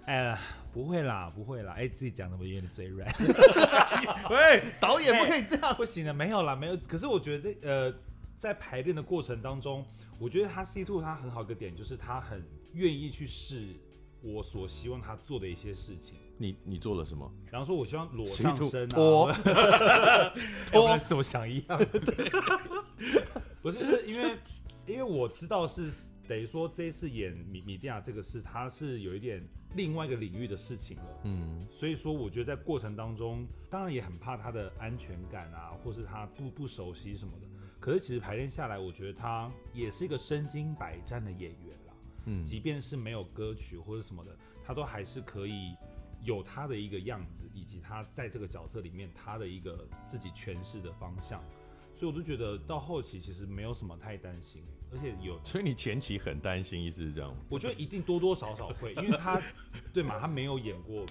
[0.07, 0.41] 哎呀，
[0.73, 3.09] 不会啦，不会啦，哎，自己讲的我有点嘴软。
[4.31, 6.77] 喂，导演不可以这样，欸、不行的，没有啦，没有。
[6.89, 7.95] 可是我觉得这呃，
[8.39, 9.87] 在排练的过程当中，
[10.19, 13.69] 我觉得他 C two 他很好一个点，就是他很愿意去试
[14.23, 16.17] 我所希望他做的一些事情。
[16.43, 17.31] 你你做了什么？
[17.45, 19.33] 比方说，我希望裸上身啊，脱，
[20.73, 21.79] 脱怎么想一样？
[21.93, 22.31] 对，
[23.61, 24.37] 不是，是因为
[24.87, 25.91] 因为我知道是
[26.27, 31.05] 等于说这一次演米米蒂亚这个事，它是有一点另外一个领域的事情了。
[31.25, 37.47] 嗯，所以说我觉得在过程当中，当然也很怕他的安全感啊，或是他不不熟悉什么的。
[37.79, 41.95] 可是其实排练下来，我觉得他也是一个身经百战的演员啦。
[42.25, 45.75] 嗯，即便是没有歌曲或者什么的，他都还是可以。
[46.23, 51.43] 有他的一个样子，以及他在这个角色里面他的一个自己诠释的方向，
[51.95, 57.35] 所以我就觉得到后期其实没有什么太担心，而且有，所以你前期很担心，意思是这样？
[57.49, 59.41] 我觉得一定多多少少会，因为他
[59.95, 61.07] 对嘛，他没有演过，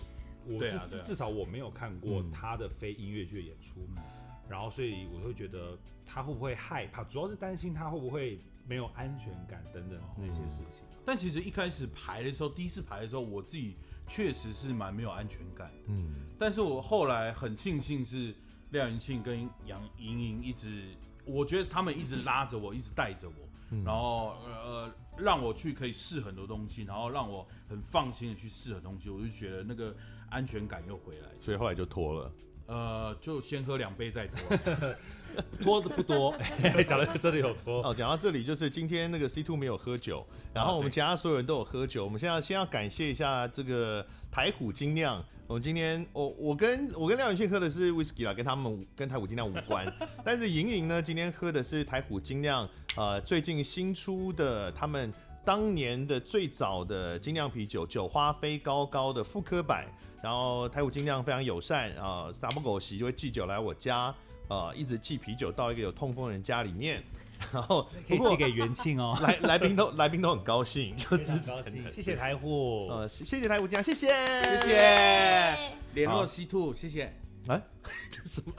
[0.45, 4.03] 我至、啊啊、至少我没有看过他的非音乐剧演出，嗯、
[4.47, 10.83] 然后所以我会觉得他会不会害怕，主要是担心他会不会没有安全感等等那些事情。
[10.91, 13.75] 嗯、但其实一开始排的时候，第一次排的时候，我自己。
[14.09, 18.33] 确实是蛮没有安全感，嗯，但是我后来很庆幸是
[18.71, 20.89] 廖元庆跟杨莹莹一直，
[21.23, 23.35] 我觉得他们一直拉着我，一直带着我，
[23.69, 29.95] 嗯、然后呃让我去可以试很多东西，然后让我很放心的去试很多东西，我就觉得那个
[30.29, 32.31] 安全感又回来，所以后来就脱了，
[32.69, 34.58] 呃，就先喝两杯再脱。
[35.62, 36.36] 脱的不多，
[36.86, 37.93] 讲到这里有拖哦。
[37.95, 42.03] 讲到这里，就是今天那个 C two 没有喝酒，然后我们其他所有人都有喝酒。
[42.03, 45.23] 我们现在先要感谢一下这个台虎精酿。
[45.47, 49.91] 我们今天我我跟我跟廖永庆喝的是 whisky 啦，跟他们跟台虎精酿无关。
[50.25, 59.86] 但是莹莹呢，今天喝的是台虎精酿，呃，最近新出的他们当年的最早的精酿啤酒，酒花飞高高的复刻版。
[60.21, 64.13] 然后台虎精酿非常友善啊，撒不狗席就会寄酒来我家。
[64.49, 67.02] 呃，一直寄啤酒到一个有痛风人家里面，
[67.54, 69.17] 然后可以寄给元庆哦。
[69.23, 71.52] 来来宾都来宾都很高兴，就支持。
[71.89, 75.71] 谢谢台虎，呃，谢谢台虎家，谢谢谢谢。
[75.93, 77.13] 联络 C two，谢谢。
[77.47, 77.62] 哎，
[78.10, 78.54] 这是什么？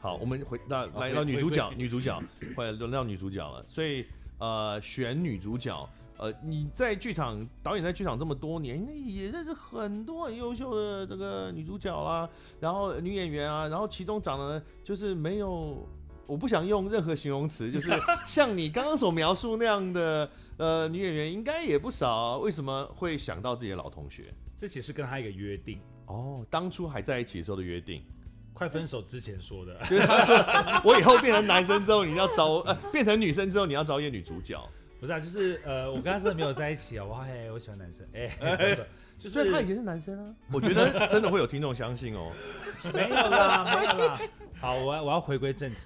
[0.00, 2.20] 好，我们回到来到女主角，女主角，
[2.56, 3.64] 快轮到女主角了。
[3.68, 4.06] 所以
[4.38, 5.88] 呃，选女主角，
[6.20, 12.28] 呃，你在剧场导演在剧场这么多年，也认识很多很优秀的这个女主角啦，
[12.60, 15.88] 然后女演员啊，然后其中长得就是没有，
[16.26, 17.90] 我不想用任何形容词，就是
[18.26, 22.36] 像你刚刚所描述那样的呃女演员，应该也不少。
[22.36, 24.34] 为什么会想到自己的老同学？
[24.58, 28.04] 这其实是跟他一个约定哦，当初还在一起的时候的约定。
[28.52, 30.36] 快分手之前说的，就是他说
[30.84, 34.62] 我以后变成男生之后，你要找呃变成女生之后，你要找演女主角。
[35.00, 38.86] 不是啊，就是呃，我跟他真的没有在一起啊，我嘿，我喜欢男生，哎、欸，
[39.16, 40.34] 就是他以前是男生啊。
[40.52, 42.30] 我觉得真的会有听众相信哦，
[42.92, 44.20] 没有啦，没有啦。
[44.60, 45.78] 好，我要我要回归正题，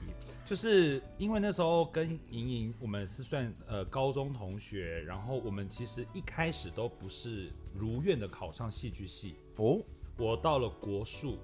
[0.44, 9.78] 就是因为那时候跟莹莹我们是算呃高中同学，然后我们其实一开始都不是如愿的考上戏剧系哦，
[10.18, 11.38] 我到了国术。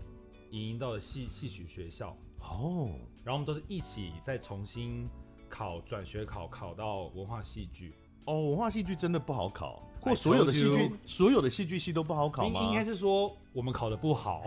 [0.53, 2.09] 莹莹到了戏戏曲学校
[2.41, 2.91] 哦，
[3.23, 5.09] 然后我们都是一起再重新
[5.51, 7.93] 考转学考，考到文化戏剧
[8.25, 8.51] 哦。
[8.51, 12.69] 文化戏剧真的不好考，或所有的戏剧所有的戏剧系都不好考吗？
[12.69, 14.45] 应该是说我们考的不好，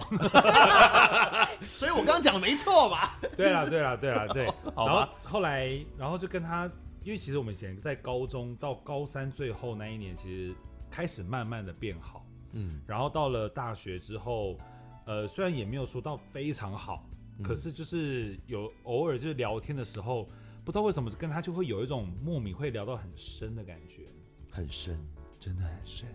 [1.62, 3.20] 所以我刚刚讲的没错吧？
[3.36, 4.46] 对啦对啦对啦对。
[4.76, 6.72] 然后后来然后就跟他，
[7.04, 10.56] 因为其实我们以前在高中到高三最后那一年，其实
[10.90, 14.58] 开始慢慢的变好，嗯，然后到了大学之后。
[15.06, 17.06] 呃，虽然也没有说到非常好，
[17.38, 20.26] 嗯、可是就是有偶尔就是聊天的时候，
[20.64, 24.08] 不知道为什么跟他就会有一种莫名会聊到很深的感觉，
[24.50, 25.00] 很深，
[25.40, 26.08] 真的很深。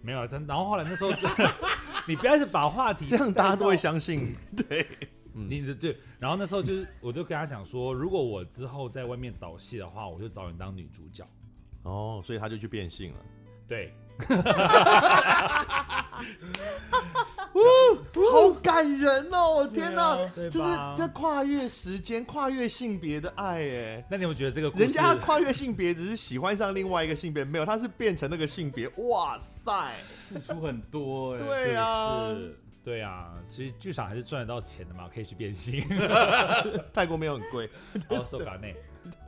[0.00, 0.46] 没有啊，真。
[0.46, 1.12] 然后后来那时候，
[2.08, 4.34] 你不要是把话题这样大家都会相信，
[4.68, 4.86] 对，
[5.32, 5.96] 你的对。
[6.18, 11.24] 然后那时候就是，我就跟他讲说，如果我之后在外面导戏的话，我就找你当女主角。
[11.82, 13.18] 哦，所以他就去变性了。
[13.68, 13.92] 对。
[17.52, 19.56] 好感人哦！
[19.56, 20.16] 我天哪，
[20.50, 24.06] 就是在跨越时间、跨越性别的爱哎。
[24.10, 28.88] 那你们觉得这个人家跨越性别只是喜欢上另外一个性别，没有，他是变成那个性别。
[29.10, 31.38] 哇塞，付出很多哎。
[31.38, 32.34] 对啊，
[32.82, 35.84] 对啊，其实剧场还是赚得到钱的嘛，可以去变性。
[36.92, 37.68] 泰国没有很贵，
[38.08, 38.74] 哦，受卡内。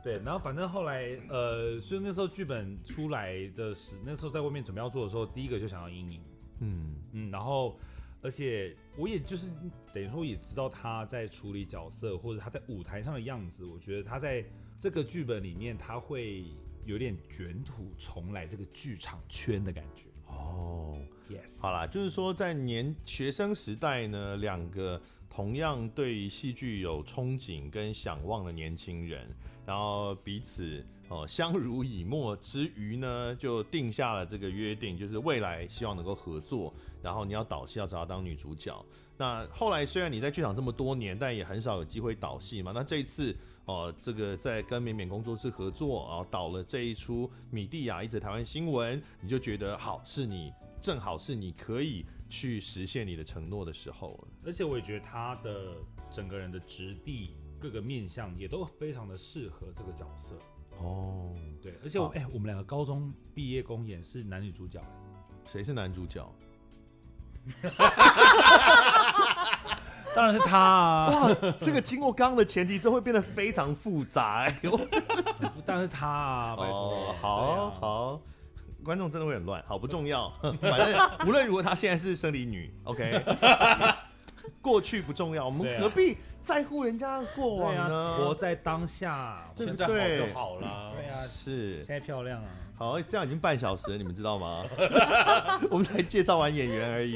[0.03, 6.21] 对，然后反正后来呃，所以那时候剧本出来的时，那时候在外面准备要做的时候，第一个就想要阴影。
[6.61, 7.77] 嗯嗯，然后。
[8.25, 9.51] 而且我也就是
[9.93, 14.43] 等于说也知道他在处理角色或者他在舞台上的样子，我觉得他在
[14.79, 16.45] 这个剧本里面他会
[16.85, 20.05] 有点卷土重来这个剧场圈的感觉。
[20.25, 29.29] 哦，Yes，好啦，就是说在年学生时代呢，两个同样对戏剧有憧憬跟想望的年轻人，
[29.67, 36.73] 然后彼此哦相濡以沫之余呢，就定下了这个约定，就是未来希望能够合作。
[37.01, 38.83] 然后你要导戏，要找她当女主角。
[39.17, 42.71] 那后来虽然你在剧场这么多年，但也很少有机会导戏嘛。
[42.73, 54.23] 那这一次哦、这个在跟勉勉工作室合作，然后导了这一出《米蒂亚一则台湾新闻》，你就觉得好，是你正好是你可以去实现你的承诺的时候。
[54.45, 55.73] 而且我也觉得他的
[56.11, 60.35] 整个人的质地、各个面相也都非常的适合这个角色。
[60.79, 64.81] 哦，对，而且我哎、欸，我们两个高中毕业公演是男女主角，
[65.47, 66.29] 谁是男主角？
[70.15, 71.09] 当然是他啊！
[71.09, 71.27] 哇，
[71.59, 74.59] 这个经过刚刚的前提之后会变得非常复杂哎。
[75.65, 76.55] 当然是他啊！
[76.57, 78.21] 哦，好、啊、好，
[78.83, 80.31] 观众真的会很乱，好不重要。
[80.61, 83.21] 反正无论如何，他现在是生理女，OK。
[84.65, 87.83] 过去不重要，我们何必在乎人家的过往呢？
[87.83, 89.85] 啊、活在当下，对不对？
[89.85, 90.93] 现在好就好了。
[90.95, 91.83] 对啊，是。
[91.83, 92.49] 现在漂亮啊！
[92.75, 94.65] 好，这样已经半小时了，你们知道吗？
[95.69, 97.15] 我们才介绍完演员而已。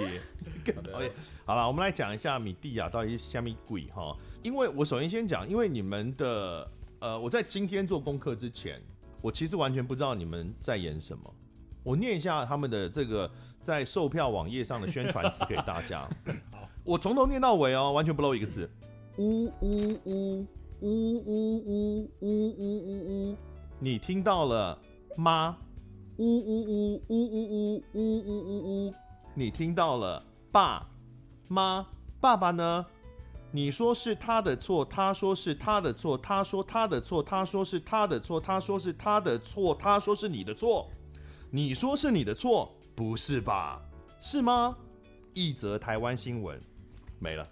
[0.94, 1.02] 好，
[1.46, 4.16] 好了，我们来讲一下米蒂亚到底是虾米鬼哈？
[4.44, 8.80] 因为我首先先讲，因为你们的呃，我在今天做功课之前，
[9.22, 11.34] 我其实完全不知道你们在演什么。
[11.82, 13.28] 我念一下他们的这个
[13.60, 16.08] 在售票网页上的宣传词给大家。
[16.84, 18.70] 我从头念到尾哦，完全不漏一个字。
[19.18, 20.48] 呜呜呜
[20.82, 23.38] 呜呜呜呜呜呜呜，
[23.80, 24.80] 你听到了？
[25.18, 25.58] 吗，
[26.18, 28.94] 呜呜呜呜呜呜呜呜呜呜，
[29.34, 30.24] 你听到了？
[30.52, 30.88] 爸，
[31.50, 31.86] 妈，
[32.22, 32.86] 爸爸呢？
[33.52, 40.88] 你说是他的错，他说是他的错，他说他的错，他说是他的错，他说是他的错，他说是你的错，
[41.50, 43.82] 你说是你的错，不是吧？
[44.22, 44.78] 是吗？
[45.34, 46.62] 一则台湾新闻，
[47.20, 47.48] 没了，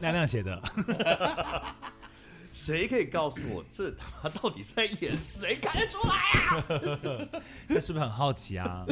[0.00, 0.60] 亮亮写的。
[2.50, 5.54] 谁可以告诉我这他妈到底在演谁？
[5.54, 6.64] 看得出来啊？
[7.68, 8.84] 那是不是很好奇啊？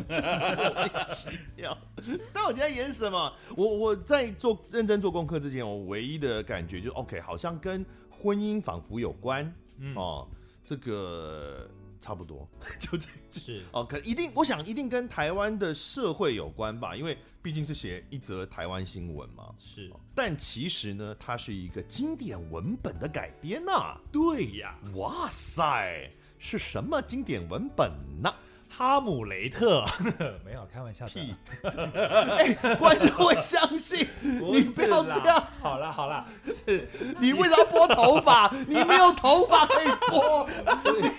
[2.33, 3.33] 到底在演什么？
[3.57, 9.53] 我我在做认真做功课之前，我唯一的感觉就是，OK，好像跟婚姻仿佛有关。
[9.79, 10.29] 嗯、哦，
[10.65, 11.69] 这个
[12.01, 19.55] 差不多， 就这是哦，可一定，我想一定跟台湾的社会有关吧，因为毕竟是写一则台湾新闻嘛。
[19.59, 24.01] 是，但其实呢，它是一个经典文本的改编呐、啊。
[24.13, 27.91] 对呀，哇塞，是什么经典文本
[28.23, 28.33] 呢？
[28.69, 29.85] 哈姆雷特，
[30.45, 31.13] 没有开玩笑的。
[31.13, 31.35] 屁！
[31.63, 35.43] 哎，观众会相信 你，不要这样。
[35.61, 36.89] 好了好了，是
[37.21, 38.53] 你为什么要拨头发？
[38.69, 40.49] 你没有头发可以拨，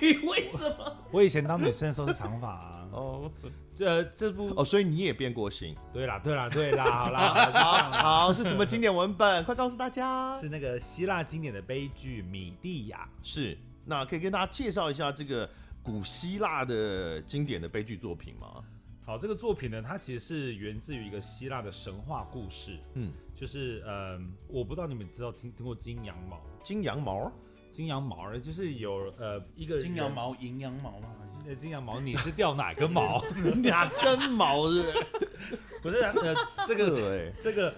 [0.02, 0.96] 你为什么？
[1.12, 2.74] 我以前当女生的时候是长发啊。
[2.92, 3.32] 哦，
[3.76, 5.76] 这这部哦，所以你也变过型。
[5.94, 7.52] 对啦对啦对啦，好啦，
[7.92, 9.44] 好好，是什么经典文本？
[9.44, 10.36] 快告诉大家。
[10.40, 13.08] 是那个希腊经典的悲剧《米蒂亚》。
[13.28, 15.50] 是，那可以跟大家介绍一下这个。
[15.88, 18.62] 古希腊的经典的悲剧作品吗？
[19.06, 22.78] 好，这个作品呢，它其实是源自于一个希腊的神话故事。
[22.96, 24.20] 嗯，就是呃，
[24.50, 26.42] 我不知道你们知道听听过金羊毛？
[26.62, 27.32] 金羊毛？
[27.72, 31.08] 金羊毛，就是有呃一个金羊毛、银羊毛吗？
[31.48, 33.24] 呃，金羊毛，你是掉哪根毛？
[33.64, 34.84] 哪根毛是？
[35.82, 36.36] 不是，呃，
[36.68, 37.76] 这个这个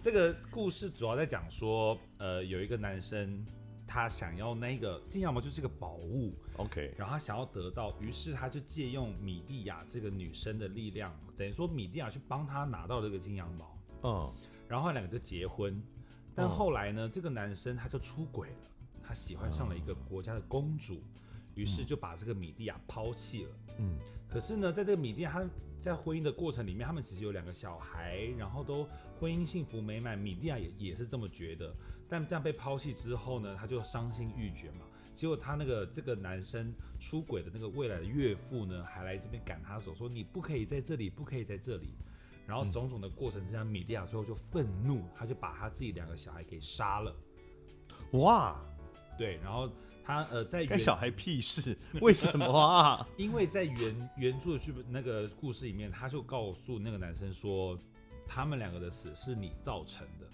[0.00, 3.44] 这个故事主要在讲说，呃，有一个男生。
[3.88, 14.34] 他想要那个金羊毛就是一个宝物，OK，然后他想要得到，于是他就借用米蒂亚这个女生的力量，等于说米蒂亚去帮他拿到这个金羊毛，嗯，
[14.68, 15.82] 然后两个就结婚，
[16.34, 18.70] 但后来呢，这个男生他就出轨了，
[19.02, 21.02] 他喜欢上了一个国家的公主，
[21.54, 25.48] 于是就把这个米蒂亚抛弃了，嗯，可是呢，在这个米蒂亚他
[25.80, 28.86] 在婚姻的过程里面，他们其实有两个小孩，然后都
[29.18, 31.74] 婚姻幸福美满，米蒂亚也也是这么觉得。
[32.08, 34.86] 但这样被抛弃之后呢，他就伤心欲绝嘛。
[35.14, 41.88] 结果他那个这个男生出轨的那个未来的岳父呢，还来这边赶他走，说你不可以在这里，不可以在这里。
[42.46, 47.14] 然后种种的过程之下，米蒂亚最后就愤怒，他就把他自己两个小孩给杀了。
[48.12, 48.56] 哇，
[49.18, 49.68] 对，然后
[50.02, 51.76] 他呃在跟小孩屁事？
[52.00, 53.06] 为什么啊？
[53.18, 57.78] 因为在原原著的剧本那个故事里面，他就告诉那个男生说，
[58.28, 60.26] 他们两个的死是你造成的。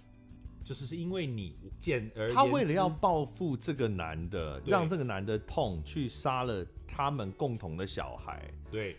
[0.64, 8.50] 就是是因为你简而他为了要报复这个男的，让这个男的痛，去杀了他们共同的小孩。
[8.70, 8.96] 对，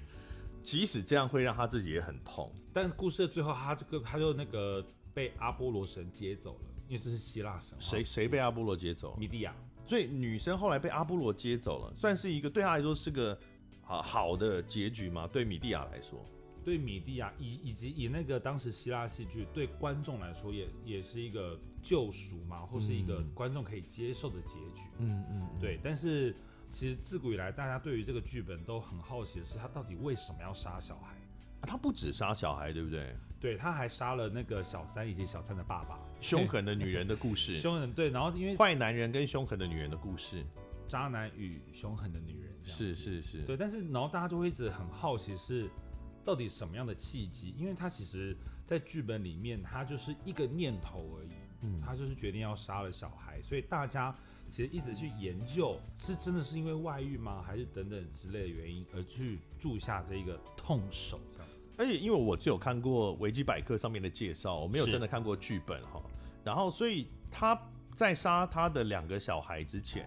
[0.62, 2.54] 即使这样会让他自己也很痛。
[2.72, 7.84] 但故事的最后，他这个他就那个被阿波罗神接走了，因为这是希腊神话。
[7.84, 9.16] 谁谁被阿波罗接走？
[9.18, 9.52] 米蒂亚。
[9.88, 13.36] 所以女生后来被阿波罗接走了，算是一个对他来说是个
[13.88, 15.28] 啊好的结局吗？
[15.34, 16.24] 对米蒂亚来说？
[16.66, 24.90] 对米蒂亚以以及以那个当时希腊戏剧对观众来说也也是一个救赎嘛，或是一个观众可以接受的结局。
[24.98, 25.80] 嗯嗯，对。
[25.84, 26.36] 但是
[26.68, 31.16] 其实自古以来，大家对于这个剧本都很好奇的是，他到底为什么要杀小孩？
[31.62, 33.16] 啊，他不止杀小孩，对不对？
[33.40, 36.00] 对，他还杀了那个小三以及小三的爸爸。
[36.20, 37.60] 凶 狠的女人的故事。
[37.60, 40.44] 凶狠对，然后因为坏男人跟凶狠的女人的故事，
[40.88, 42.52] 渣男与凶狠的女人。
[42.64, 43.44] 是是是。
[43.44, 45.70] 对，但是然后大家就会一直很好奇是。
[46.26, 47.54] 到底什么样的契机？
[47.58, 51.30] 因为他其实，在剧本里面，他就是一个念头而已。
[51.62, 54.14] 嗯，他就是决定要杀了小孩，所以大家
[54.50, 57.42] 其实一直去研究，是真的是因为外遇吗？
[57.46, 61.76] 还是等等之类的原因而去注下这个痛手这样子？
[61.78, 66.02] 而且因为我只有看过维基百科上面的介绍，我没有真的看过剧本哈。
[66.44, 67.60] 然后，所以他
[67.94, 70.06] 在杀他的两个小孩之前，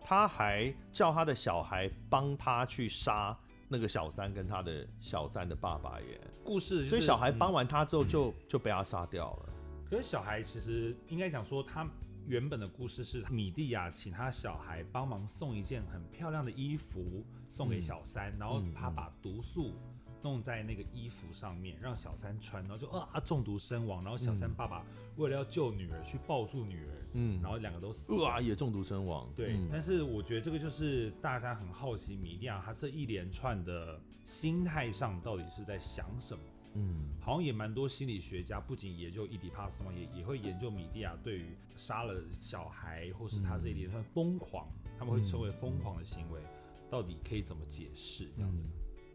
[0.00, 3.36] 他还叫他的小孩帮他去杀。
[3.72, 9.48] 那个小三跟他的小三的爸爸耶，故事、就是，所以小孩帮完他之后就、嗯、就被他杀掉了。
[9.88, 11.88] 可是小孩其实应该讲说，他
[12.26, 19.76] 原本的故事是米蒂亚请他小孩帮忙送一件很漂亮的衣服送给小三，嗯、然后他把毒素
[20.22, 24.02] 弄在那个衣服上面，让小三穿，然后就啊中毒身亡。
[24.02, 24.84] 然后小三爸爸
[25.16, 26.90] 为了要救女儿，去抱住女儿。
[27.12, 29.28] 嗯，然后两个都死了，啊，也中毒身亡。
[29.34, 36.44] 对，嗯、但是我觉得这个就是大家很好奇，米蒂亚他这一连串的心态上到底是在想什么？
[36.74, 41.46] 嗯，好像也蛮多心理学家不仅研究伊迪帕斯嘛，也也会研究米蒂亚对于
[41.76, 46.46] 杀了小孩或是他这一连串疯狂，嗯、他们会称为疯狂的行为，嗯、
[46.88, 48.62] 到底可以怎么解释这样子？
[48.62, 48.70] 嗯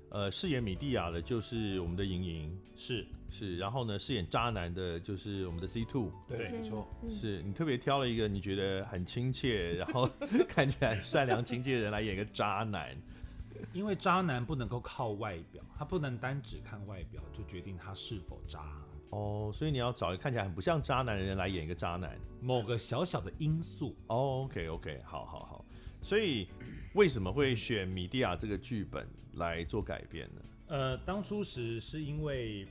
[0.10, 3.06] 呃，饰演米蒂亚的就是我们的莹莹，是。
[3.28, 10.10] 是，然后呢，饰演渣男的就是我们的 C Two，对，没错，是你特别挑了一个你觉得很亲切，然后
[10.48, 12.96] 看起来善良亲切的人来演一个渣男，
[13.74, 18.62] 因为渣男不能够靠外表，他不能单只看外表就决定他是否渣，
[19.10, 25.65] 哦，所以你要找一个看起来很不像渣男的人来演一个渣男，某个小小的因素，哦，OK OK，好好好，
[26.06, 26.48] 所以
[26.94, 29.06] 为什么会选米蒂亚这个剧本？
[29.38, 32.64] 来做改编呢，呃，当初时是因为，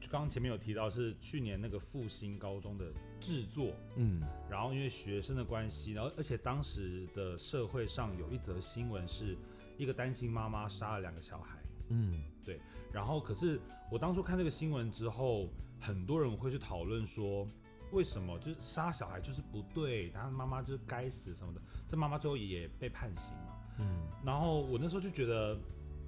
[0.00, 4.20] 就刚刚前面有提到是去年那个复兴高中的制作，嗯，
[4.50, 9.36] 然后因为学生的关系，然后而且当时的社会上有一则新闻是，
[9.76, 11.56] 一个单亲妈妈杀了两个小孩。
[11.90, 12.58] 嗯，对。
[12.92, 13.60] 然后，可是
[13.92, 17.46] 我当初看这个新闻之后，很多人会去讨论说，
[17.90, 21.60] 为什么就是杀小孩就是不对，他妈妈就是该死什么的。
[21.88, 23.56] 这妈妈最后也被判刑嘛。
[23.78, 23.86] 嗯。
[24.24, 25.58] 然后我那时候就觉得，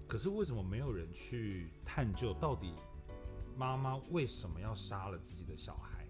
[0.07, 2.75] 可是为什么没有人去探究到底
[3.57, 6.07] 妈妈为什么要杀了自己的小孩？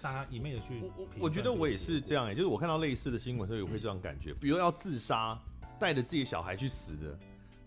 [0.00, 5.36] 大家一昧的去，我我觉得我也是这样哎，就是我看到类似的新闻，时候也会这样感觉，比如要自杀，
[5.78, 7.18] 带着自己小孩去死的，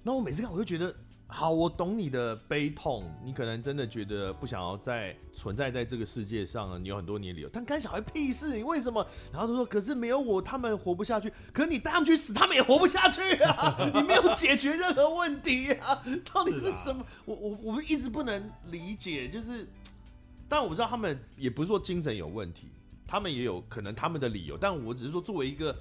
[0.01, 0.95] 那我每次看我就觉得。
[1.33, 7.49] 好，我懂你的悲痛，你可能真的觉得不想要再存在在这个世界上了，你有很多年理由。
[7.51, 9.03] 但干小孩屁事，你为什么？
[9.31, 11.31] 然后他说，可是没有我，他们活不下去。
[11.53, 13.77] 可是你带他们去死，他们也活不下去啊！
[13.95, 16.03] 你没有解决任何问题啊！
[16.33, 17.03] 到底是什么？
[17.23, 19.65] 我我我们一直不能理解，就是，
[20.49, 22.67] 但我不知道他们也不是说精神有问题，
[23.07, 24.57] 他们也有可能他们的理由。
[24.57, 25.73] 但我只是说，作为一个。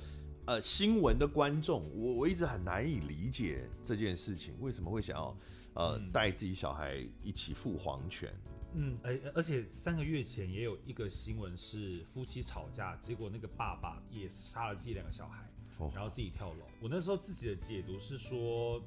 [0.50, 5.36] 呃，新闻的观众，我我一直很难以理解这件事情，为什么会想要
[5.74, 8.34] 呃带自己小孩一起赴黄泉？
[8.74, 15.48] 嗯，而而且三个月前也有一个新闻是夫妻吵架，结果那个爸爸也杀了自己两个小孩，
[15.78, 16.66] 哦，然后自己跳楼。
[16.82, 18.82] 我那时候自己的解读是说，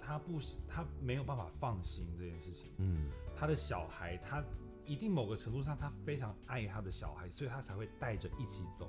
[0.00, 0.38] 他不
[0.68, 2.70] 他没有办法放心这件事情。
[2.76, 4.44] 嗯，他的小孩，他
[4.86, 8.88] 一定某个程度上他非常爱他的小孩，所以他才会带着一起走。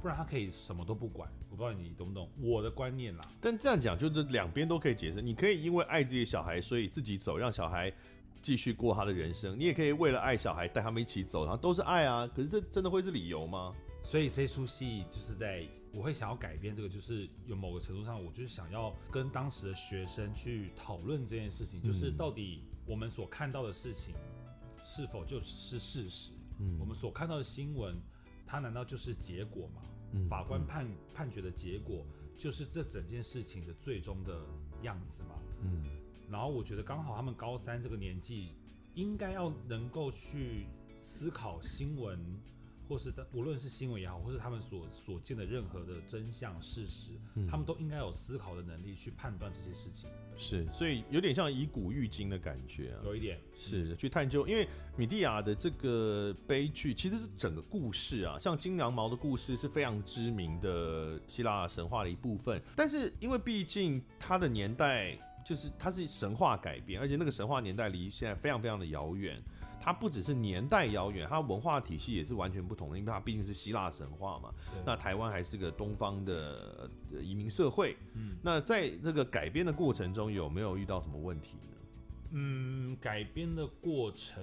[0.00, 3.24] 不然他可以什么都不管，我不知道你懂不懂我的观念啦。
[3.40, 7.92] 但这样讲就是两边都可以解释，你可以因为爱自己的小孩，所以自己走，让小孩
[8.40, 12.26] 继续过他的人生；你也可以为了爱小孩，带他们一起走，然后都是爱啊。
[12.28, 13.74] 可是这真的会是理由吗？
[14.04, 24.14] 所以这出戏就是在我会想要改变这个，就是有某个程度上，我就是想要跟当时的学生去讨论这件事情，就是到底我们所看到的事情
[24.84, 26.32] 是否就是事实？
[26.60, 27.96] 嗯，我们所看到的新闻。
[28.46, 29.82] 他难道就是结果吗？
[30.12, 32.06] 嗯、法官判、嗯、判决的结果
[32.38, 34.46] 就是这整件事情的最终的
[34.82, 35.34] 样子吗？
[35.60, 35.84] 嗯，
[36.30, 38.54] 然后我觉得刚好他们高三这个年纪，
[38.94, 40.66] 应该要能够去
[41.02, 42.18] 思考新闻。
[42.88, 50.08] 或是的，无论是新闻也好，或是他们所所见的任何的真相事实，嗯，他们都应该有思考的能力去判断这些事情。
[50.36, 69.42] 是，所以有点像以古喻今的感觉啊，有一点是去探究，因为米蒂亚的这个悲剧其实是整个故事啊，像金羊毛的故事是非常知名的希腊神话的一部分，但是因为毕竟它的年代就是它是神话改编，而且那个神话年代离现在非常非常的遥远。
[69.86, 74.52] 它不只是年代遥远，它文化体系也是完全不同的，因为它毕竟是希腊神话嘛。
[74.84, 76.90] 那台湾还是个东方的
[77.22, 77.96] 移民社会。
[78.14, 81.76] 嗯，那在这个改编的过程中，有没有遇到什么问题呢？
[82.32, 84.42] 嗯，改编的过程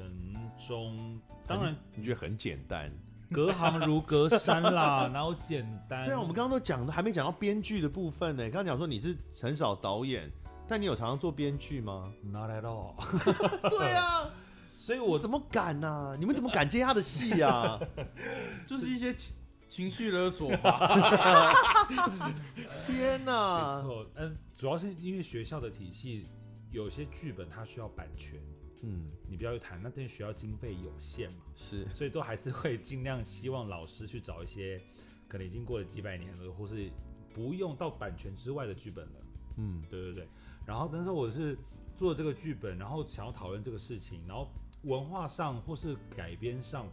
[0.58, 2.90] 中，当然你觉得很简单，
[3.30, 6.06] 隔行如隔山啦，哪有简单？
[6.06, 8.44] 对啊，我们刚刚都讲的，还没讲到编剧的部分呢。
[8.44, 10.32] 刚刚讲说你是很少导演，
[10.70, 12.96] 但你有常常做编剧吗？Not at all。
[13.70, 14.32] 对啊。
[14.84, 16.18] 所以我怎么敢呢、啊？
[16.20, 17.80] 你们怎么敢接他的戏呀、啊？
[18.68, 19.34] 就是一些情
[19.70, 21.54] 情绪勒索吧。
[22.86, 23.78] 天哪！
[23.78, 26.28] 没错，嗯，主要是因为学校的体系
[26.70, 28.38] 有些剧本它需要版权，
[28.82, 34.82] 嗯，你不要去谈，那但学校经费有限嘛，是，所以都还是会尽量希望老师去找一些
[35.30, 36.92] 可能已经过了几百年了，或是
[37.34, 39.14] 不用到版权之外的剧本了。
[39.60, 40.28] 嗯，对对对。
[40.66, 41.58] 然后，但是我是
[41.96, 44.52] 做这个剧本，然后想要讨论这个事情，然后。
[44.84, 46.88] 文化上或是改编上，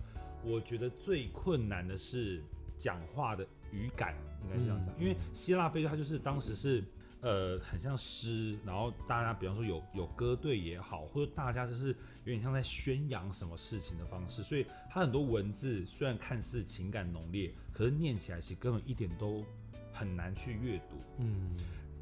[0.45, 2.43] 我觉得最困难的是
[2.79, 4.15] 讲话的语感，
[4.45, 4.95] 应该是这样讲。
[5.01, 6.85] 因为希腊悲剧它就是当时是
[7.21, 11.89] 呃很像诗，然后大家比方说有有歌队也好，或者大家就是
[12.25, 19.45] 有点像在宣扬什么事情的方式，所以它很多文字虽然看似情感浓烈，可是念起来其实根本一点都
[19.93, 20.97] 很难去阅读。
[21.19, 21.57] 嗯，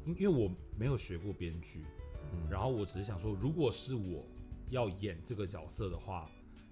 [0.05, 1.83] 因因为我没有学过编剧，
[2.49, 4.23] 然后我只是想说，如果是我。
[4.69, 6.29] 要演这个角色的话，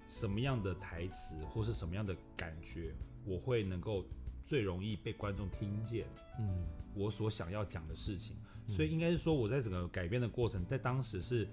[0.10, 2.94] 什么样的台词或是什么样的感觉，
[3.26, 4.06] 我会能够
[4.46, 6.08] 最容易被观众听见？
[6.40, 8.36] 嗯，我所想要讲的事情，
[8.68, 11.48] 嗯、所以应该是说我在整个改编的过程，在当时是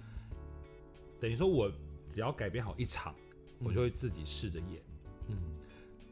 [1.18, 1.72] 等于说我
[2.08, 3.14] 只要改编好一场，
[3.60, 4.82] 我就会自己试着演。
[5.28, 5.36] 嗯，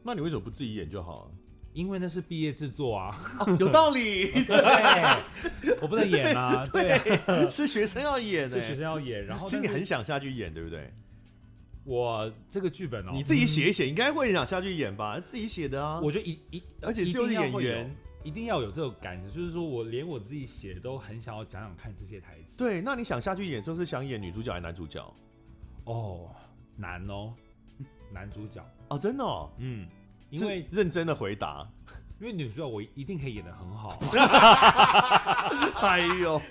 [0.03, 1.31] 那你为什么不自己演就好了？
[1.73, 4.31] 因为那是毕业制作啊，哦、有道理。
[4.45, 6.63] 对，我不能演啊。
[6.71, 9.25] 对，对是学生要演的，是学生要演。
[9.25, 10.93] 然后，其实你很想下去演，对不对？
[11.83, 15.19] 我这个剧本哦，你自己写一写，应该会想下去演吧？
[15.19, 15.99] 自己写的啊。
[16.01, 17.93] 我觉得一一，而且就是演员
[18.23, 22.55] 一定要有这种感觉，就是说我连我自己写都很想要讲讲看这些台词。
[22.55, 25.13] 对，那你想下去演，就是想演女主角还是男主角？
[25.85, 26.29] 哦，
[26.77, 27.33] 难哦，
[28.13, 29.87] 男主角哦，真的哦，嗯。
[30.33, 31.67] 因为认真的回答，
[32.19, 33.99] 因为女主角我一定可以演的很好。
[35.81, 36.41] 哎呦，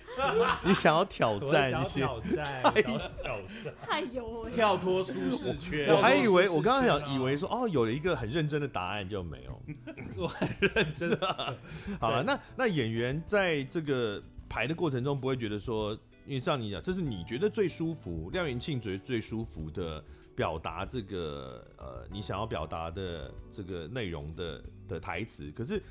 [0.62, 2.00] 你想要挑战一些？
[2.00, 5.88] 挑战，挑战，哎呦，跳脱舒适圈。
[5.88, 9.60] 我还以为我刚刚想以为说哦，有了一个很认真的答案就没有。
[10.16, 11.56] 我很认真的。
[11.98, 15.92] 好了，那那演员在这个排的过程中，不会觉得说，
[16.26, 20.04] 因为像你讲，这是你觉得最舒服，廖元庆觉得最舒服的
[20.34, 25.82] 表达这个呃，你想要表达的这个内容的的台词，可是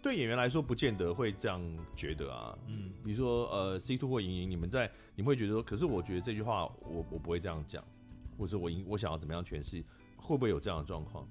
[0.00, 1.60] 对演员来说，不见得会这样
[1.96, 2.56] 觉得啊。
[2.68, 7.82] 嗯，比如说呃，C two 或莹莹，你们在你们会觉得说，可是我觉得这句话我我不会这样讲，
[8.38, 9.82] 或者我应我想要怎么样诠释，
[10.16, 11.28] 会不会有这样的状况？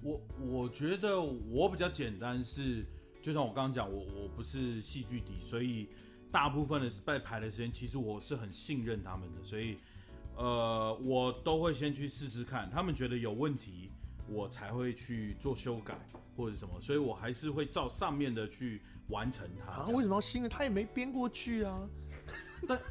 [0.00, 2.86] 我我觉得我比较简单是，
[3.20, 5.88] 就像我刚刚讲，我我不是戏剧底，所以
[6.32, 9.76] 大部分的在排的时间，其实我是很信任他们的，所以。
[10.38, 13.90] 呃，我都会先去试试看，他们觉得有问题，
[14.28, 15.98] 我才会去做修改
[16.36, 19.82] 或者什么，所以我还是会照上面的去完成它。
[19.82, 20.48] 啊，为什么要新的？
[20.48, 21.80] 他也没编过剧啊。
[22.68, 22.78] 但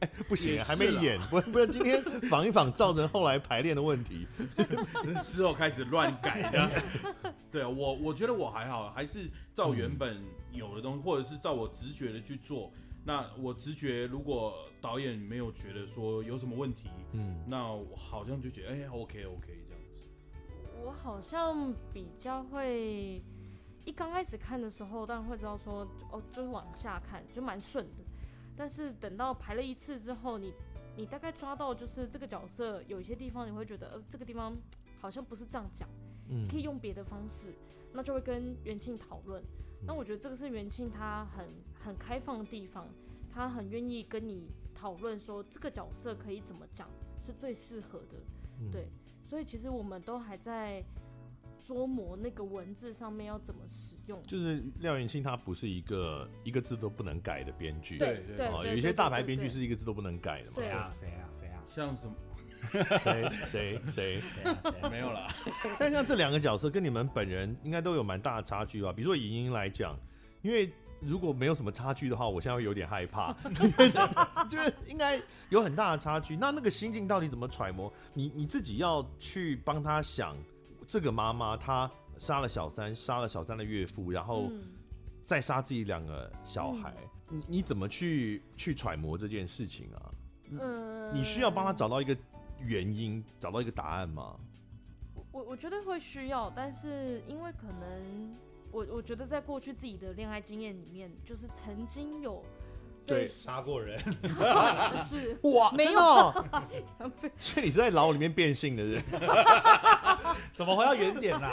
[0.00, 4.26] 哎，不行，还没演， 不不然今天仿一仿，造成后来排练的问题，
[5.26, 6.82] 之后开始乱改的。
[7.50, 10.22] 对啊，我我觉得我还好，还是照原本
[10.52, 12.70] 有的东西，或者是照我直觉的去做。
[13.04, 20.02] 那我直觉，如果导演没有觉得说有什么问题，嗯，那我好像就觉得哎、欸、，OK OK 这样子。
[20.84, 23.22] 我好像比较会，
[23.84, 28.04] 一刚开始看的时候，当然会知道说，哦，就是往下看，就蛮顺的。
[28.56, 30.52] 但是等到排了一次之后，你
[30.96, 34.56] 你大概抓到就是这个角色有一些地方，你会觉得呃，这个地方
[35.00, 35.88] 好像不是这样讲，
[36.28, 37.52] 嗯，可以用别的方式，
[37.92, 39.42] 那就会跟元庆讨论。
[39.84, 41.46] 那我觉得这个是元庆他很
[41.84, 42.88] 很开放的地方，
[43.32, 46.88] 他很愿意跟你讨论说这个角色可以怎么讲
[47.20, 48.16] 是最适合的，
[48.60, 48.88] 嗯、对，
[49.24, 50.84] 所以其实我们都还在
[51.64, 54.22] 琢磨那个文字上面要怎么使用。
[54.22, 60.54] 就是廖元庆他不是一个一个字都不能改的编剧，对对，对，对，有一些大牌编剧是一个字都不能改的嘛。
[60.54, 61.62] 谁啊谁啊谁啊？
[61.66, 62.14] 像什么？
[63.00, 64.22] 谁谁谁？
[64.90, 65.26] 没有了。
[65.78, 68.92] 但像这两个角色跟你们本人应该都有蛮大的差距吧？
[68.92, 69.98] 比如说莹莹来讲，
[70.42, 73.34] 因为如果没有什么差距的话，我现在会有点害怕，
[74.48, 76.36] 就是应该有很大的差距。
[76.36, 77.92] 那那个心境到底怎么揣摩？
[78.14, 80.36] 你你自己要去帮他想，
[80.86, 84.50] 这个妈妈她杀了小三，杀了小三的岳父，然后
[85.24, 86.94] 再杀自己两个小孩，
[87.28, 89.98] 你、嗯、你怎么去去揣摩这件事情啊？
[90.60, 92.16] 嗯，你需要帮他找到一个。
[92.64, 94.36] 原因找到一个答案吗？
[95.30, 98.36] 我我觉得会需要，但是因为可能
[98.70, 102.42] 我我觉得在过去自己的恋爱经验里面，就是曾经有
[103.06, 103.98] 对杀过人，
[105.02, 105.92] 是 哇，没有，
[107.38, 109.02] 所以你是在牢里面变性的人，
[110.52, 111.50] 怎么回到原点啦？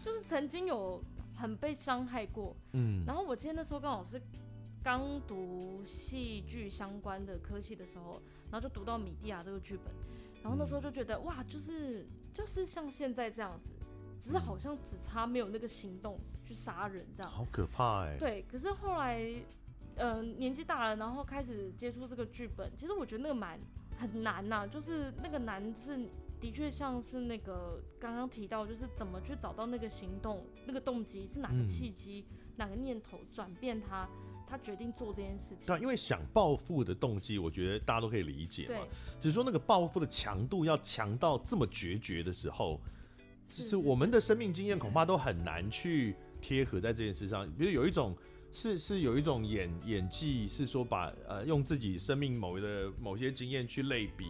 [0.00, 1.02] 就是曾经有
[1.34, 4.20] 很被伤害过，嗯，然后我今天那时候刚好是。
[4.88, 9.92] 刚读戏剧相关的科系的时候，然后就读到米蒂亚这个剧本，
[10.42, 13.68] 然后那时候就觉得哇，就是就是像现在这样子，
[14.18, 18.16] 只是好像只差没有那个行动去杀人这样，好可怕哎。
[18.18, 19.20] 对，可是后来，
[19.96, 23.60] 嗯、呃，年纪大了，然后开始接触这个剧本，其实我觉得那个蛮
[23.98, 25.98] 很难呐、啊，就是那个难是
[26.40, 34.08] 的确像是那个刚刚提到，就是怎么去找到那个行动，那个动机是哪个契机，嗯、哪个念头转变它。
[34.48, 38.86] 他决定做这件事情，对，因为想暴富的动机，我觉得大家都可以理解嘛。
[39.20, 42.80] 只是说那个暴富的强度要强到这么决绝的时候，
[43.44, 47.50] 其实我们的生命经验恐怕都很难去贴合在这件事上。
[47.52, 48.16] 比如有一种
[48.50, 54.28] 是是有一种演演技，是说把呃用自己生命某的某些经验去类比，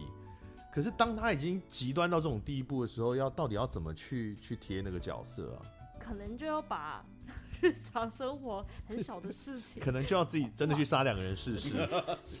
[0.73, 5.61] 可是当他已经极端到这种地步的时候，要到底要怎么去去贴那个角色啊？
[5.97, 7.05] 可能就要把。
[7.61, 11.87] 日常生活很小的事情，可能就要自己真的去杀两个人试试。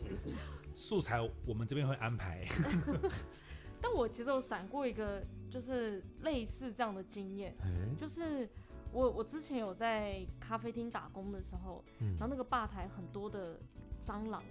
[0.75, 2.45] 素材我们这边会安排。
[3.81, 8.49] 但我其实有闪过一个，就是类似这样的经验，欸、就是
[8.91, 13.59] 我我之前有在咖啡厅打工的时候，嗯、然后那个吧台很多的
[14.01, 14.43] 蟑螂，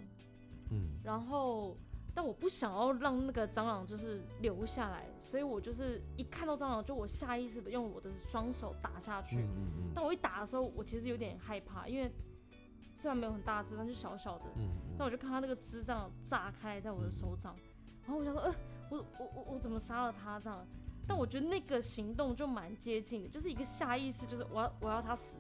[0.71, 1.77] 嗯，然后。
[2.19, 9.37] 但我不想要让那个蟑螂就是留下来，所以我就是一看到蟑螂，就我下意识的用我的双手打下去。
[9.37, 9.93] 嗯嗯嗯。
[9.95, 12.11] 但我一打的时候，我其实有点害怕，因为
[12.99, 14.47] 虽然没有很大只，但是小小的。
[14.99, 17.55] 但我就看它那个枝这样炸开在我的手掌，
[17.87, 18.55] 嗯、然后我想说，呃，
[18.91, 20.67] 我我我我怎么杀了他这样？
[21.07, 25.37] 但我觉得那个行动就蛮接近的，就是一个下意识，就是我要我要他死，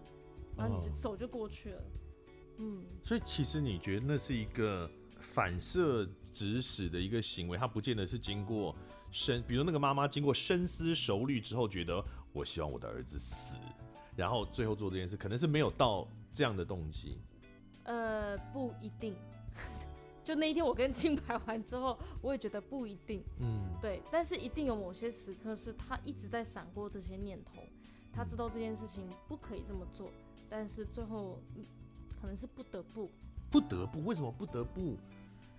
[0.56, 1.80] 然后你就手就过去了。
[1.80, 2.84] 哦、嗯。
[3.02, 4.88] 所以其实你觉得那是一个？
[5.20, 8.74] 反射指使的一个行为，他不见得是经过
[9.10, 13.34] 深，比如那个妈妈经过深思熟虑之后，觉得我希望我的儿子死，
[14.14, 17.18] 然后最后做这件事，可能是没有到这样的动机。
[17.84, 19.16] 呃，不一定。
[20.22, 23.24] 就那一天我跟清白完之后，我也觉得不一定。
[23.38, 27.62] 嗯，对，但是一定有某些时刻是他一直在闪过这些念头，
[28.12, 30.10] 他知道这件事情不可以这么做，
[30.50, 31.40] 但是最后
[32.20, 33.10] 可能是不得不。
[33.50, 34.04] 不得不？
[34.04, 34.98] 为什么不得不？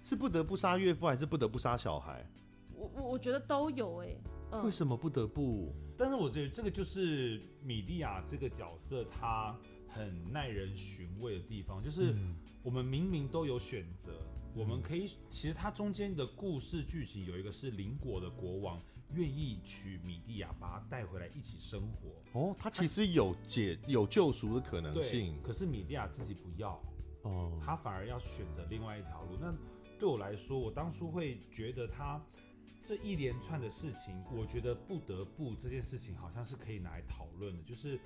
[0.02, 2.26] 是不得不杀岳父，还是不得不杀小孩？
[2.74, 4.22] 我我我觉得都有哎、欸。
[4.52, 5.74] 嗯、为什么不得不？
[5.98, 9.56] 但是我觉得这个就是米蒂亚这个角色，她
[9.88, 12.16] 很耐人寻味的地方，就是
[12.64, 14.12] 我们明明都有选择。
[14.56, 18.82] 我们可以，其实它中间的故事剧情有一个是邻国的国王
[19.14, 22.40] 愿意娶米蒂亚，把她带回来一起生活。
[22.40, 25.36] 哦，他其实有解有救赎的可能性。
[25.44, 26.82] 可是米蒂亚自己不要，
[27.22, 29.38] 哦，他反而要选择另外一条路。
[29.40, 29.54] 那
[30.00, 32.20] 对我来说，我当初会觉得他
[32.82, 38.00] 这一连串的事情，我觉得不得不这件事情好像是可以拿来讨论的，就是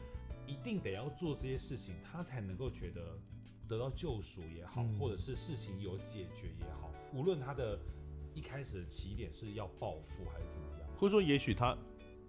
[0.47, 3.19] 一定得要做这些事情，他才能够觉得。
[3.65, 7.79] 得到救赎也好，或者是事情有解决也好，嗯、无论他的
[8.33, 11.75] 一开始的起点是要报复还是怎么样，或者说也许他，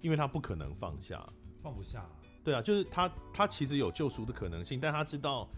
[0.01, 1.29] 因为他不可能放下，
[1.61, 2.09] 放不下，
[2.45, 5.49] 对啊，就是他他其实有救赎的可能性，但他知道，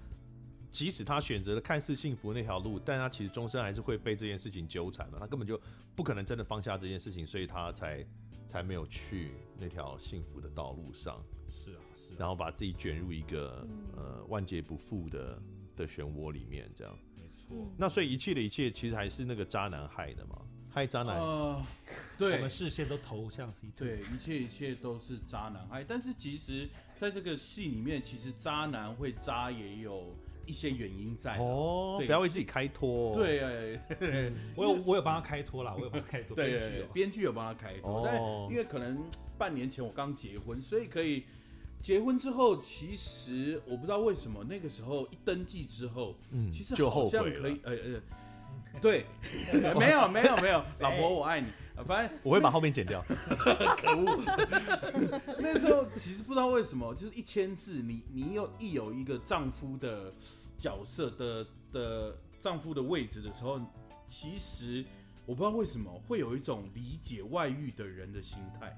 [0.71, 5.61] 即使他选择了看似幸福那条路，但他其实终身还是会被这件事情纠缠嘛，他根本就
[5.95, 8.07] 不可能真的放下这件事情，所以他才
[8.49, 15.41] 才没有去那条幸福的道路上，是啊，是啊，然后把自己卷入一个、嗯、呃万劫不复的。
[15.77, 17.71] 的漩涡里面，这样没错。
[17.77, 20.41] 那所以一切的一切，其实还是那个渣男害的嘛？
[20.71, 21.19] 害渣男。
[21.19, 21.63] 呃，
[22.17, 23.73] 对，我们视线都投向 C2。
[23.77, 25.85] 对，一切一切都是渣男害。
[25.85, 30.17] 但是其实，在这个戏里面，其实渣男会渣也有
[30.47, 31.37] 一些原因在。
[31.39, 33.13] 哦，不要为自己开脱。
[33.13, 33.79] 对，
[34.55, 36.35] 我有我有帮他开脱啦，我有帮他开脱。
[36.37, 38.03] 对，编剧有帮他开脱。
[38.05, 38.17] 但
[38.51, 39.05] 因为可能
[39.37, 41.25] 半年前我刚结婚，所以可以。
[41.79, 48.01] 结婚之后，其实我不知道为什么那个时候一登记之后，嗯，其实好像可以，呃呃，
[48.81, 49.05] 对，
[49.79, 51.49] 没有没有没有， 老婆我爱你，
[51.85, 53.05] 反正 我会把后面剪掉，
[53.77, 54.23] 可恶。
[55.39, 60.11] 那时候其实不知道为什么，就是一签字，你你有一有一个丈夫的
[60.57, 63.61] 角色的的丈夫的位置的时候，
[64.07, 64.85] 其实
[65.25, 68.77] 我不知道为什么会有一种理解外遇的人的心态。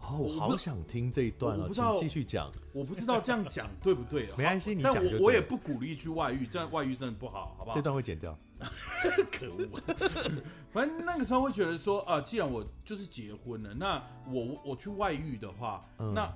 [0.00, 2.50] 哦，我好想听这一段了，请继续讲。
[2.72, 4.34] 我不知道这样讲对不对啊？
[4.38, 4.94] 没关系，你讲。
[4.94, 7.76] 但我我也不鼓励去外遇，这样外遇真的不好，好不好？
[7.76, 8.36] 这段会剪掉。
[9.30, 9.80] 可恶！
[10.72, 16.30] 反正那个时候会觉得说啊，既然我就是结婚了，那我我去外遇的话，嗯、那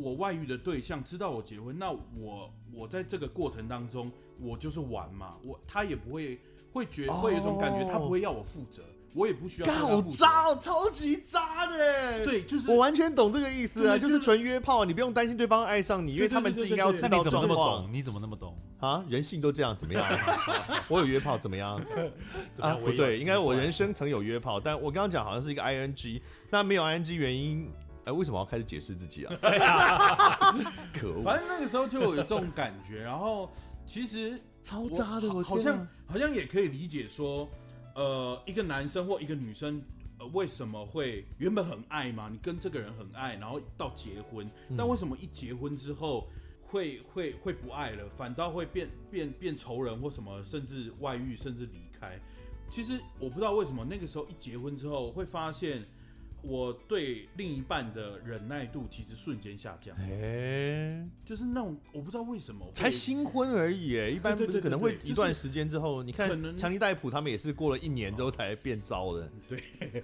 [0.00, 6.40] 我外遇的对象知道我结婚，那我我在这个过程当中，我就是玩嘛，我他也不会
[6.72, 8.82] 会觉得会有一种感觉，他不会要我负责。
[9.14, 9.72] 我也不需要。
[9.72, 12.24] 好渣，超级渣的。
[12.24, 17.48] 对，就是我完全懂这个意思啊，就是纯约炮，你不用担心对方爱上你，因为他们自己应该要知道状况。
[17.48, 17.92] 你怎么那么懂？
[17.92, 19.04] 你怎么那么懂啊？
[19.08, 20.04] 人性都这样，怎么样？
[20.88, 21.80] 我有约炮，怎么样？
[22.60, 26.20] 啊，不对，应该我人生曾有约炮，但我刚刚讲好像是一个 ing，
[26.50, 27.66] 那没有 ing 原因，
[28.08, 29.34] 哎，为什么要开始解释自己啊？
[30.94, 31.22] 可恶！
[31.22, 33.50] 反正那个时候就有这种感觉，然后
[33.86, 37.48] 其实超渣的，好像好像也可以理解说。
[37.94, 39.82] 呃，一个男生或一个女生，
[40.20, 42.28] 呃，为什么会原本很爱嘛？
[42.30, 46.28] 你跟这个人很爱，然后到结婚，但为什么一结婚之后
[46.62, 52.20] 会会会不爱了，反倒会变变变仇人或什么，甚至外遇，甚至离开？
[52.70, 55.84] 其实我不知道为什么那个时候一结婚之后会发现。
[56.42, 70.02] 我对另一半的忍耐度其实瞬间下降，哎，就是那种我不知道为什么，才新婚而已，哎，一般不是可能会一段时间之后，你看强尼戴普他们也是过了一年之后才变糟的， 对，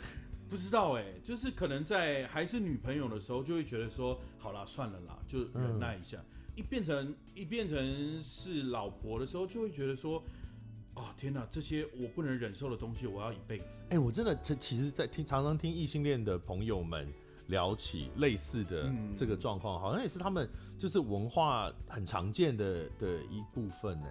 [0.50, 6.18] 不知道哎，就是可能在还是女朋友的时候就会觉得说，好啦，算了啦，就忍耐一下，
[6.56, 10.22] 一变成一变成是老婆的时候，就会觉得说。
[10.94, 13.84] 哦天哪，这些我不能忍受的东西，我要一辈子。
[13.86, 17.12] 哎、欸，我真的，这其实，在听常常听异性恋的朋友们
[17.48, 24.00] 聊起类似的这个状况，嗯、好像也是他们就是文化很常见的的一部分。
[24.00, 24.06] 呢，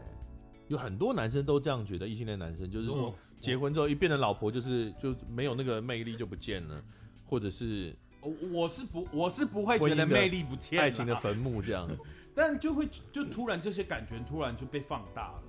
[0.67, 6.83] 有很多男生都这样觉得，异性恋男生就是说，结婚之后一变成老婆，就是就没有那个魅力就不见了，
[7.25, 7.95] 或者是
[8.51, 11.89] 我是不我是不会觉得魅力不见，爱情的坟墓这样，
[12.35, 15.43] 但就会就突然这些感觉突然就被放大了。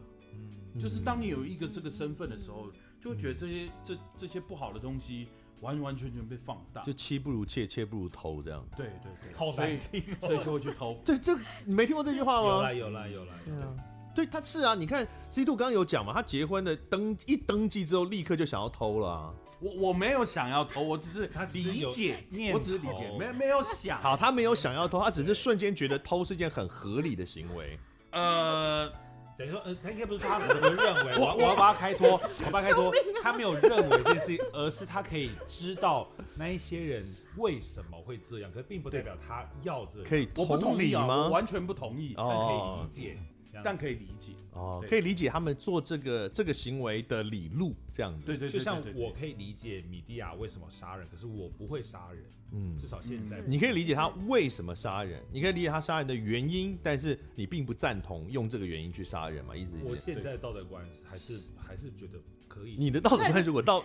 [0.79, 2.69] 就是当你有一个这个身份的时候，
[3.01, 5.29] 就会觉得这些这这些不好的东西
[5.61, 8.67] 完完全全被放大，就妻不如妾，妾不如偷这样。
[8.77, 11.01] 对对对，好难听，所以就会去偷。
[11.05, 12.49] 对，这你没听过这句话吗？
[12.49, 13.33] 有啦有啦有啦。
[13.45, 13.75] 对啊，
[14.15, 19.35] 对，他是啊，你看 C two 刚刚有讲嘛，他结婚的登一登记之后，立刻就想要偷了啊。
[19.61, 24.01] 我我没有想要偷，我只是理解，我只是理解，没没有想。
[24.03, 27.79] 好，他没有想要偷，他只是瞬间觉得偷是一件很合理的行为。
[28.11, 28.93] 呃，
[29.37, 40.09] 等于说，呃，他应该不是他可能认为， 我我要把他开脱，我把他开脱，他没有认为这件事情，而是他可以知道那一些人为什么会这样，可是并不代表他要这样。
[40.09, 41.25] 可以同意吗？
[41.25, 43.19] 我完全不同意，但可以理解。
[43.63, 48.27] 但可以理解哦，可以理解他们做这个这个行为的理路这样子。
[48.27, 52.25] 对对，就像我可以理解米蒂亚为什么杀人，可是我不会杀人。
[52.53, 59.57] 嗯，至少现在你可以理解他为什么杀人，你可以理解他杀人的原因，但是你并不赞同用这个原因去杀人嘛？
[59.57, 59.85] 意思是？
[59.85, 62.77] 我现在道德观还是还是觉得可以。
[62.79, 63.85] 你的道德观如果到，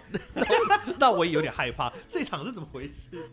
[0.99, 1.91] 那我也有点害怕。
[2.07, 3.27] 这场是怎么回事？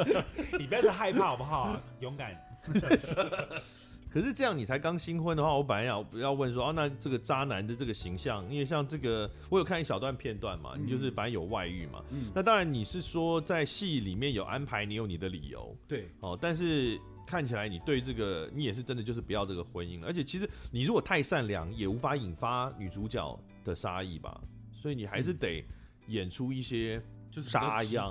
[0.58, 1.78] 你不要再害怕好不好？
[2.00, 2.34] 勇敢。
[4.10, 24.40] 可是这样，你才刚新婚的话，我本来要要问说，哦，那这个渣男的这个形象，因为像这个，我有看一小段片段嘛，你就是反正有外遇嘛，嗯，那当然你是说在戏里面有安排，你有你的理由，对，哦，但是看起来你对这个，你也是真的就是不要这个婚姻了，而且其实你如果太善良，也无法引发女主角的杀意吧，
[24.72, 25.62] 所以你还是得
[26.06, 28.10] 演出一些就是渣样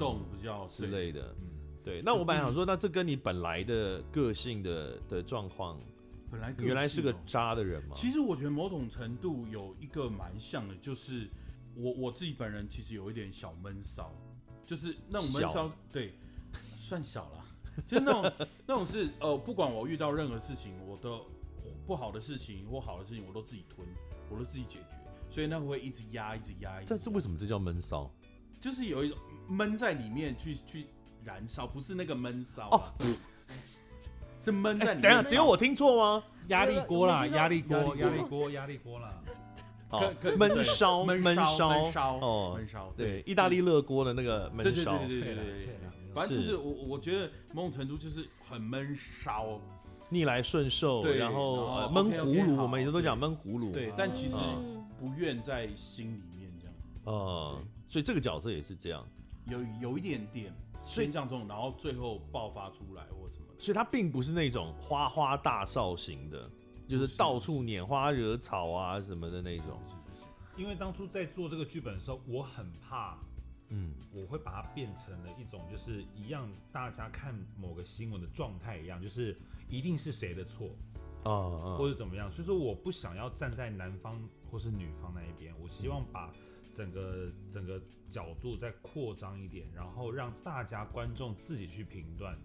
[0.70, 1.36] 之类的。
[1.88, 5.80] 对，那我本来想说，那这跟你本来的个性的的状况，
[6.30, 7.96] 本来原来是个渣的人吗？
[7.96, 11.30] 其实我觉得某种程度有一个蛮像的，就是
[11.78, 14.14] 我我自己本人其实有一点小闷骚，
[14.66, 16.14] 就是那种闷骚，对，
[16.78, 17.46] 算小了，
[17.88, 18.34] 就是那种
[18.68, 21.22] 那种是呃，不管我遇到任何事情，我的
[21.86, 23.88] 不好的事情或好的事情，我都自己吞，
[24.30, 24.98] 我都自己解决，
[25.30, 26.98] 所以那会一直压，一直压，一直压。
[26.98, 28.12] 但是为什么这叫闷骚？
[28.60, 29.18] 就是有一种
[29.48, 30.88] 闷在里面去去。
[31.28, 32.82] 燃烧不是那个闷烧哦，
[34.40, 35.02] 是闷在里面。
[35.02, 36.24] 等下，只有我听错吗？
[36.48, 39.14] 压力锅啦，压力锅，压力锅，压力锅啦。
[39.90, 42.94] 哦，闷烧，闷烧，哦，闷烧。
[42.96, 45.00] 对，意大利热锅的那个闷烧。
[45.00, 45.80] 对对对对对对。
[46.14, 49.60] 反正就是我，我觉得某种程度就是很闷烧，
[50.08, 53.74] 逆来顺受，然后闷葫芦，我们也都讲闷葫芦。
[53.74, 54.38] 对，但其实
[54.98, 56.76] 不愿在心里面这样。
[57.06, 59.06] 嗯，所以这个角色也是这样，
[59.46, 60.54] 有有一点点。
[60.88, 66.50] 所以这样中，然后最后爆发出来或什么的，所以他并不是那种花花大少型的，
[66.88, 69.80] 就是到处拈花惹草啊什么的那种。
[70.56, 73.18] 因为当初在做这个剧本的时候，我很怕，
[73.68, 80.70] 嗯，我会把它变成了一种就是一样，大家看某个新闻的状态一样，就是一定是谁的错，
[81.24, 82.32] 啊，或者怎么样。
[82.32, 84.20] 所以说，我不想要站在男方
[84.50, 86.34] 或是女方那一边，我希望把。
[86.78, 92.38] 整个整个角度再扩张一点，然后让大家观众自己去评断，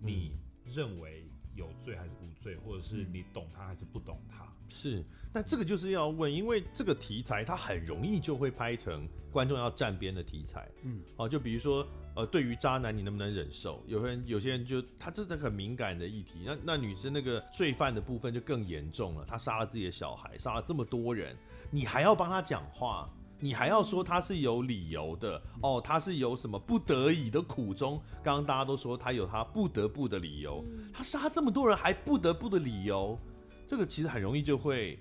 [0.00, 4.50] 你认为有罪还是无罪，或者是你懂他还是不懂他。
[4.70, 10.66] 是，但这个就是要问，因为这个题材它很容易就会拍成观众要站边的题材。
[10.82, 11.86] 嗯，哦，就比如说，
[12.16, 13.84] 呃，对于渣男你能不能忍受？
[13.86, 21.36] 有人有些人就他这是很敏感的议题，那那女生那个罪犯的部分就更严重了，他杀了自己的小孩，杀了这么多人，
[21.70, 23.10] 你还要帮他讲话？
[23.42, 28.00] 你还要说他是有理由的哦，他是有什么不得已的苦衷？
[28.22, 30.64] 刚刚大家都说他有他不得不的理由，
[30.94, 33.18] 他杀这么多人还不得不的理由，
[33.66, 34.96] 这个其实很容易就会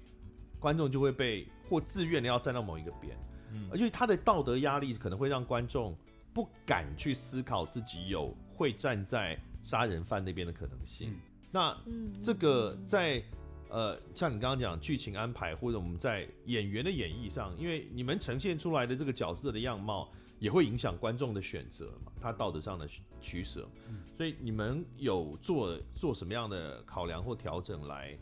[0.60, 3.16] 观众就会被或自愿的要站到某一个边，
[3.52, 5.96] 嗯，因为他的道德压力可能会让观众
[6.34, 11.16] 不敢去思考自己有会站在杀人犯那边的可能性。
[11.52, 11.78] 那
[12.20, 13.24] 这个在。
[13.72, 22.86] 呃，像你刚刚讲剧情安排，或者我们在演员的演绎上，因为你们呈现出来的这个角色的样貌，也会影响观众的选择嘛，他道德上的
[23.22, 23.65] 取舍。
[23.88, 28.17] 嗯，所以你们有做做什么样的考量或调整来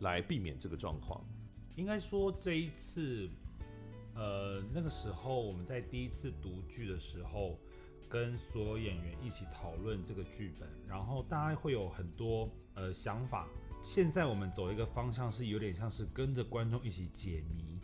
[0.00, 1.22] 来避免这个状况？
[1.76, 3.28] 应该说这一次，
[4.14, 7.58] 呃，那个时候我们在第一次读剧的时候，
[8.08, 13.46] 跟所有演员一起讨论这个剧本，然后大家会有很多呃想法。
[13.84, 17.78] 现在我们走一个方向是有点像是跟着观众一起解谜。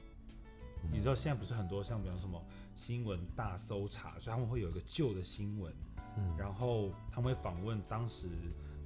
[0.90, 2.42] 你知道现在不是很多像比方什么
[2.74, 5.70] 新闻大搜查，所以他们会有一个旧的新闻，
[6.16, 8.26] 嗯，然后他们会访问当时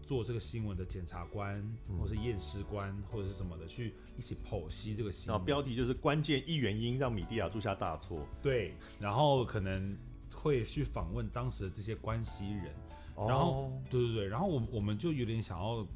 [0.03, 1.65] 做这个新闻的检察官，
[1.97, 5.35] 或是验尸官，或者是什么的，去一起剖析这个新闻。
[5.35, 8.27] 然后标题就是关键一原因让米蒂亚铸下大错。
[8.43, 9.97] 对，然后可能
[10.35, 12.75] 会去访问当时的这些关系人，
[13.17, 15.87] 然后对对对，然后我我们就有点想要，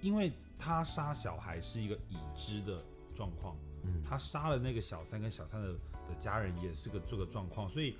[0.00, 0.32] 因为。
[0.60, 2.84] 他杀小孩是一个已知的
[3.14, 7.96] 状况，嗯，他杀了那个小三跟小三的的家人也是个这个状况，所以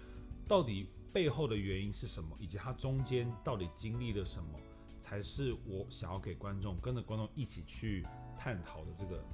[0.47, 4.61] 到底背后的原因是什么，以及他中间到底经历了什么，
[5.01, 8.07] 才是我想要给观众跟着观众一起去
[8.39, 9.25] 探讨的这个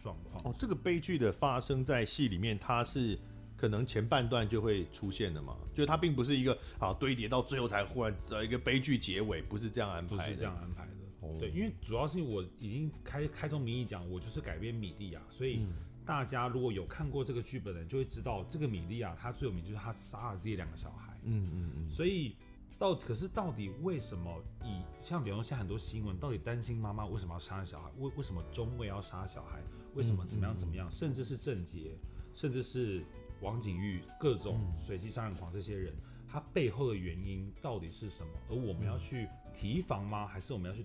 [0.00, 0.42] 状况。
[0.44, 3.18] 哦，这个悲剧的发生在戏里面，它是
[3.56, 5.56] 可能前半段就会出现的嘛？
[5.74, 11.03] 就它并不是一个好堆叠到最后才忽然找一个悲剧结尾，不是这样安排的，不是这样安排的。
[11.24, 15.66] 哦、对，因为主要是我已经开开宗明义讲，我就是改编米利亚，所以
[16.04, 21.18] 大家如果有看过这个剧本的人，就会知道这个米利亚他最有名就是他杀了自己两个小孩。
[21.22, 21.90] 嗯嗯嗯。
[21.90, 22.36] 所以
[22.78, 27.90] 到可是到底为什么以像比方说现在很多新闻，到底单亲妈妈为什么要杀小孩？
[27.98, 29.62] 为为什么中尉要杀小孩？
[29.94, 30.90] 为什么怎么样怎么样？
[30.92, 31.96] 甚至是郑捷，
[32.34, 33.02] 甚至是
[33.40, 35.94] 王景玉，各种随机杀人狂这些人，
[36.28, 38.32] 他背后的原因到底是什么？
[38.50, 40.26] 而我们要去提防吗？
[40.26, 40.84] 还是我们要去？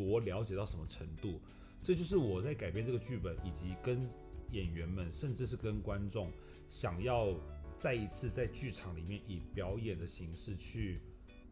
[0.00, 1.38] 多了解到什么程度，
[1.82, 4.08] 这就是我在改编这个剧本，以及跟
[4.50, 6.32] 演员们，甚至是跟观众，
[6.70, 7.34] 想要
[7.78, 11.00] 再一次在剧场里面以表演的形式去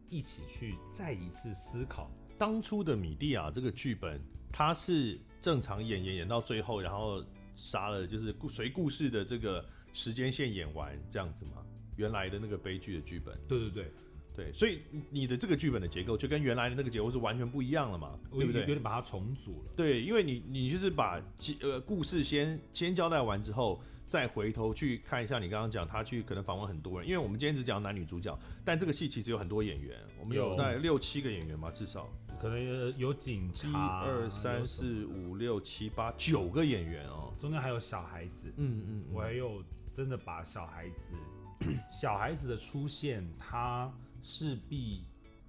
[0.09, 2.11] 一起去再一次思考。
[2.39, 4.19] 当初的米蒂亚这个剧本，
[4.51, 7.23] 它是正常演演演到最后，然后
[7.55, 11.63] 杀了，就是随故事的这个时间线演完这样子吗？
[11.97, 13.37] 原来的那个悲剧的剧本？
[13.47, 13.91] 对对对。
[14.39, 14.79] 对，所以
[15.09, 18.61] 你的这个剧本的结构就跟原来的那个结构是完全不一样了嘛，对不对？
[18.61, 19.73] 有点把它重组了。
[19.75, 21.21] 对，因为你你就是把
[21.61, 32.09] 呃故事先先交代完之后，再回头去看一下你刚刚讲他去可能访问很多人，因为我们今天只讲男女主角，但这个戏其实有很多演员，我们有大概六七个演员嘛，至少
[32.41, 39.61] 可能有警察，一二三四五六七八九个演员哦，中间还有小孩子，嗯嗯，我还有
[39.93, 41.13] 真的把小孩子
[41.91, 43.93] 小孩子的出现他。
[44.21, 45.03] 势必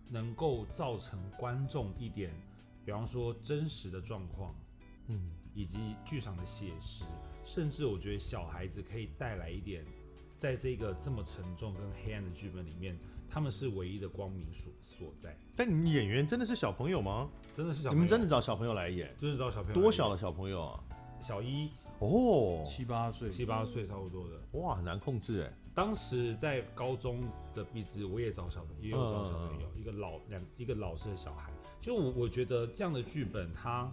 [0.08, 2.32] 能够造成观众一点，
[2.84, 4.54] 比方说真实的状况，
[5.06, 7.04] 嗯，以及剧场的写实，
[7.44, 9.84] 甚至我觉得小孩子可以带来一点，
[10.38, 12.98] 在这个这么沉重跟黑暗的剧本里面，
[13.28, 15.36] 他们是唯一的光明所所在。
[15.54, 17.30] 但你们演员真的是小朋友吗？
[17.54, 19.14] 真的是小朋友，你们真的找小朋友来演？
[19.18, 19.80] 真的找小朋友？
[19.80, 20.84] 多小的小朋友啊？
[21.20, 21.68] 小一
[21.98, 24.40] 哦，七八岁，七八岁差不多的。
[24.52, 25.52] 哇，很难控制哎。
[25.74, 27.22] 当时在高中
[27.54, 31.52] 的壁纸，我也找小朋友，也有找小朋友，嗯、一个老两一个老师的小孩。
[31.80, 33.90] 就我我觉得这样的剧本，它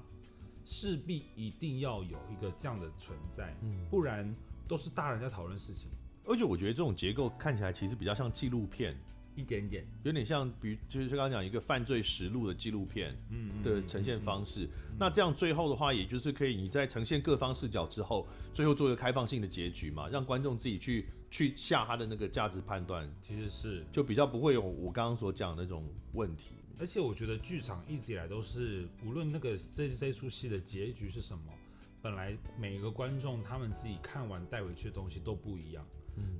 [0.66, 4.36] 势必一定要有一个这样的存在，嗯、不然
[4.68, 5.90] 都是大人在讨论事情。
[6.26, 8.98] 而且我觉得这种结构看起来其实比较像纪录片。
[9.38, 14.68] 一点点，有点像，比如就是刚刚讲一个犯罪实录的纪录片，嗯的呈现方式。
[15.00, 23.08] 那这样最后的话，也就是可以你在呈现各方视角之后，最后做一个开放性的结局嘛，让观众自己去去下他的那个价值判断。
[23.22, 26.56] 其实是就比较不会有我刚刚所讲的那种问题。
[26.80, 31.54] 而且我觉得剧场一直以来都是，无论那个这这出戏的结局是什么，
[32.02, 35.86] 本来每一个观众他们自己看完带回去的东西都不一样。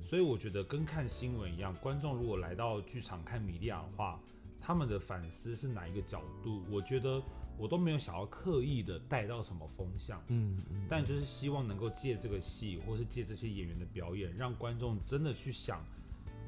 [0.02, 4.20] 所以我觉得跟看新闻一样，观众如果来到剧场看米利亚的话，
[4.60, 6.62] 他们的反思是哪一个角度？
[6.70, 7.22] 我觉得
[7.58, 15.84] 我都没有想要刻意的带到什么风向，嗯，嗯，但就是希望能够借这个戏，或是借这些演员的表演，让观众真的去想，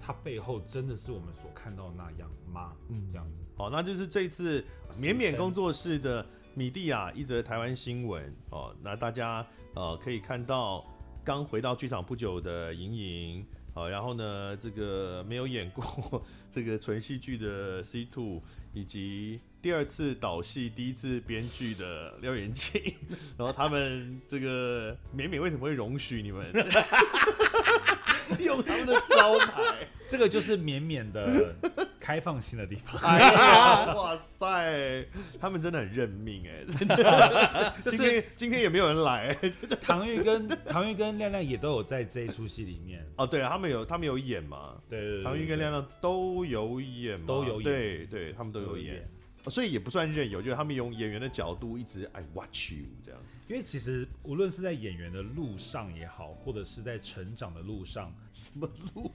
[0.01, 2.74] 他背后真的是我们所看到的那样吗？
[2.89, 3.37] 嗯，这样子。
[3.57, 10.85] 好，那就是这次勉勉工作室的米蒂亚一则台湾新闻哦，那大家呃可以看到。
[11.24, 18.42] 刚回到剧场不久的莹莹，好，然后呢，这个没有演过这个纯戏剧的 C Two，
[18.72, 22.80] 以及第二次导戏、第一次编剧的廖元庆，
[23.36, 26.52] 然后他们这个勉勉为什么会容许你们
[28.40, 29.86] 用他们的招牌？
[30.08, 31.54] 这个就是勉勉的。
[32.01, 35.07] 开放性的地方，哎呀， 哇塞，
[35.38, 37.74] 他们真的很认命哎，真的。
[37.84, 39.36] 今天今天也没有人来，
[39.82, 43.07] 唐玉跟唐玉跟亮亮也都有在这一出戏里面。
[43.16, 44.74] 哦，对啊，他们有他们有演嘛？
[44.88, 49.07] 对对对，唐玉跟亮亮都有演嘛，都有演，对对，他们都有演，
[49.48, 53.20] 所以也不算任由，就是他们用演员的角度一直 I watch you 这样。
[53.51, 59.11] 因为其实无论是在演员的路上也好，或者是在成长的路上， 什么路？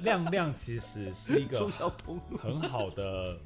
[0.00, 1.68] 亮亮其实是一个
[2.36, 3.38] 很好的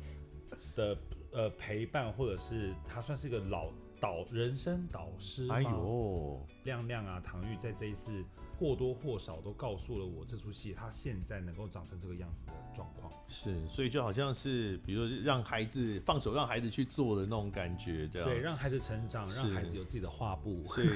[0.75, 0.97] 的
[1.31, 3.71] 呃陪伴，或者是他算是一个老
[4.01, 5.47] 导人生导师。
[5.51, 8.25] 哎呦，亮亮啊，唐钰在这一次。
[8.61, 13.11] 或多或少都告诉了我，这出戏他现在能够长成这个样子的状况。
[13.27, 18.29] 是，所以就好像是，比如说让孩子放手，让孩子去做的那种感觉，这样。
[18.29, 20.63] 对，让孩子成长，让孩子有自己的画布。
[20.67, 20.89] 所以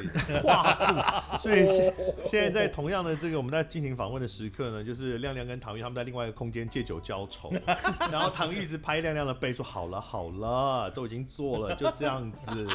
[0.43, 1.39] 画布。
[1.39, 1.67] 所以
[2.27, 7.51] 现在在同样的这个我们在进行访问的时刻呢，就是亮亮跟唐玉他们在另外一个空间借酒浇愁，
[8.13, 12.69] 然后唐玉一直拍亮亮的背说：“好了好了，都已经做了，就这样子。”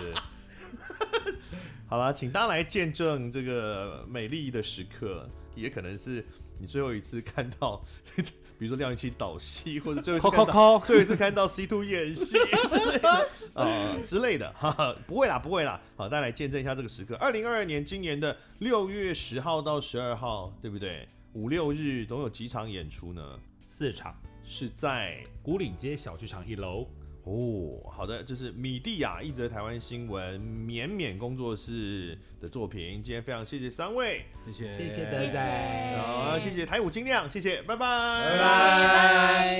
[1.89, 6.23] 好了，请大家来见证这个美丽的时刻，也可能是
[6.59, 7.83] 你最后一次看到，
[8.59, 12.37] 比如说廖一七导戏，或者最后一次看到最后一次看到 C two 演戏
[12.69, 13.25] 之类的啊、
[13.55, 15.81] 呃、 之类的， 哈哈，不会啦，不会啦。
[15.95, 17.15] 好，大家来见证一下这个时刻。
[17.15, 21.07] 二零二二年今年的六月十号到十二号，对不对？
[21.33, 23.39] 五六日总有几场演出呢？
[23.65, 26.87] 四场，是在古岭街小剧场一楼。
[27.29, 33.03] 哦，好的，这是米蒂亚一则台湾新闻绵绵工作室的作品。
[33.03, 39.55] 今天非常谢谢三位，谢谢谢谢德仔，好，谢谢台舞精酿，谢谢，拜拜，拜拜，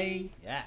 [0.45, 0.63] 耶！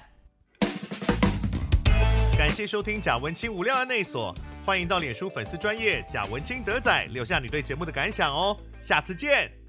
[2.37, 4.33] 感谢收听贾文清无料案内所，
[4.65, 9.62] 欢迎到脸书粉丝专业贾文清德仔留下你对节目的感想哦，下次见。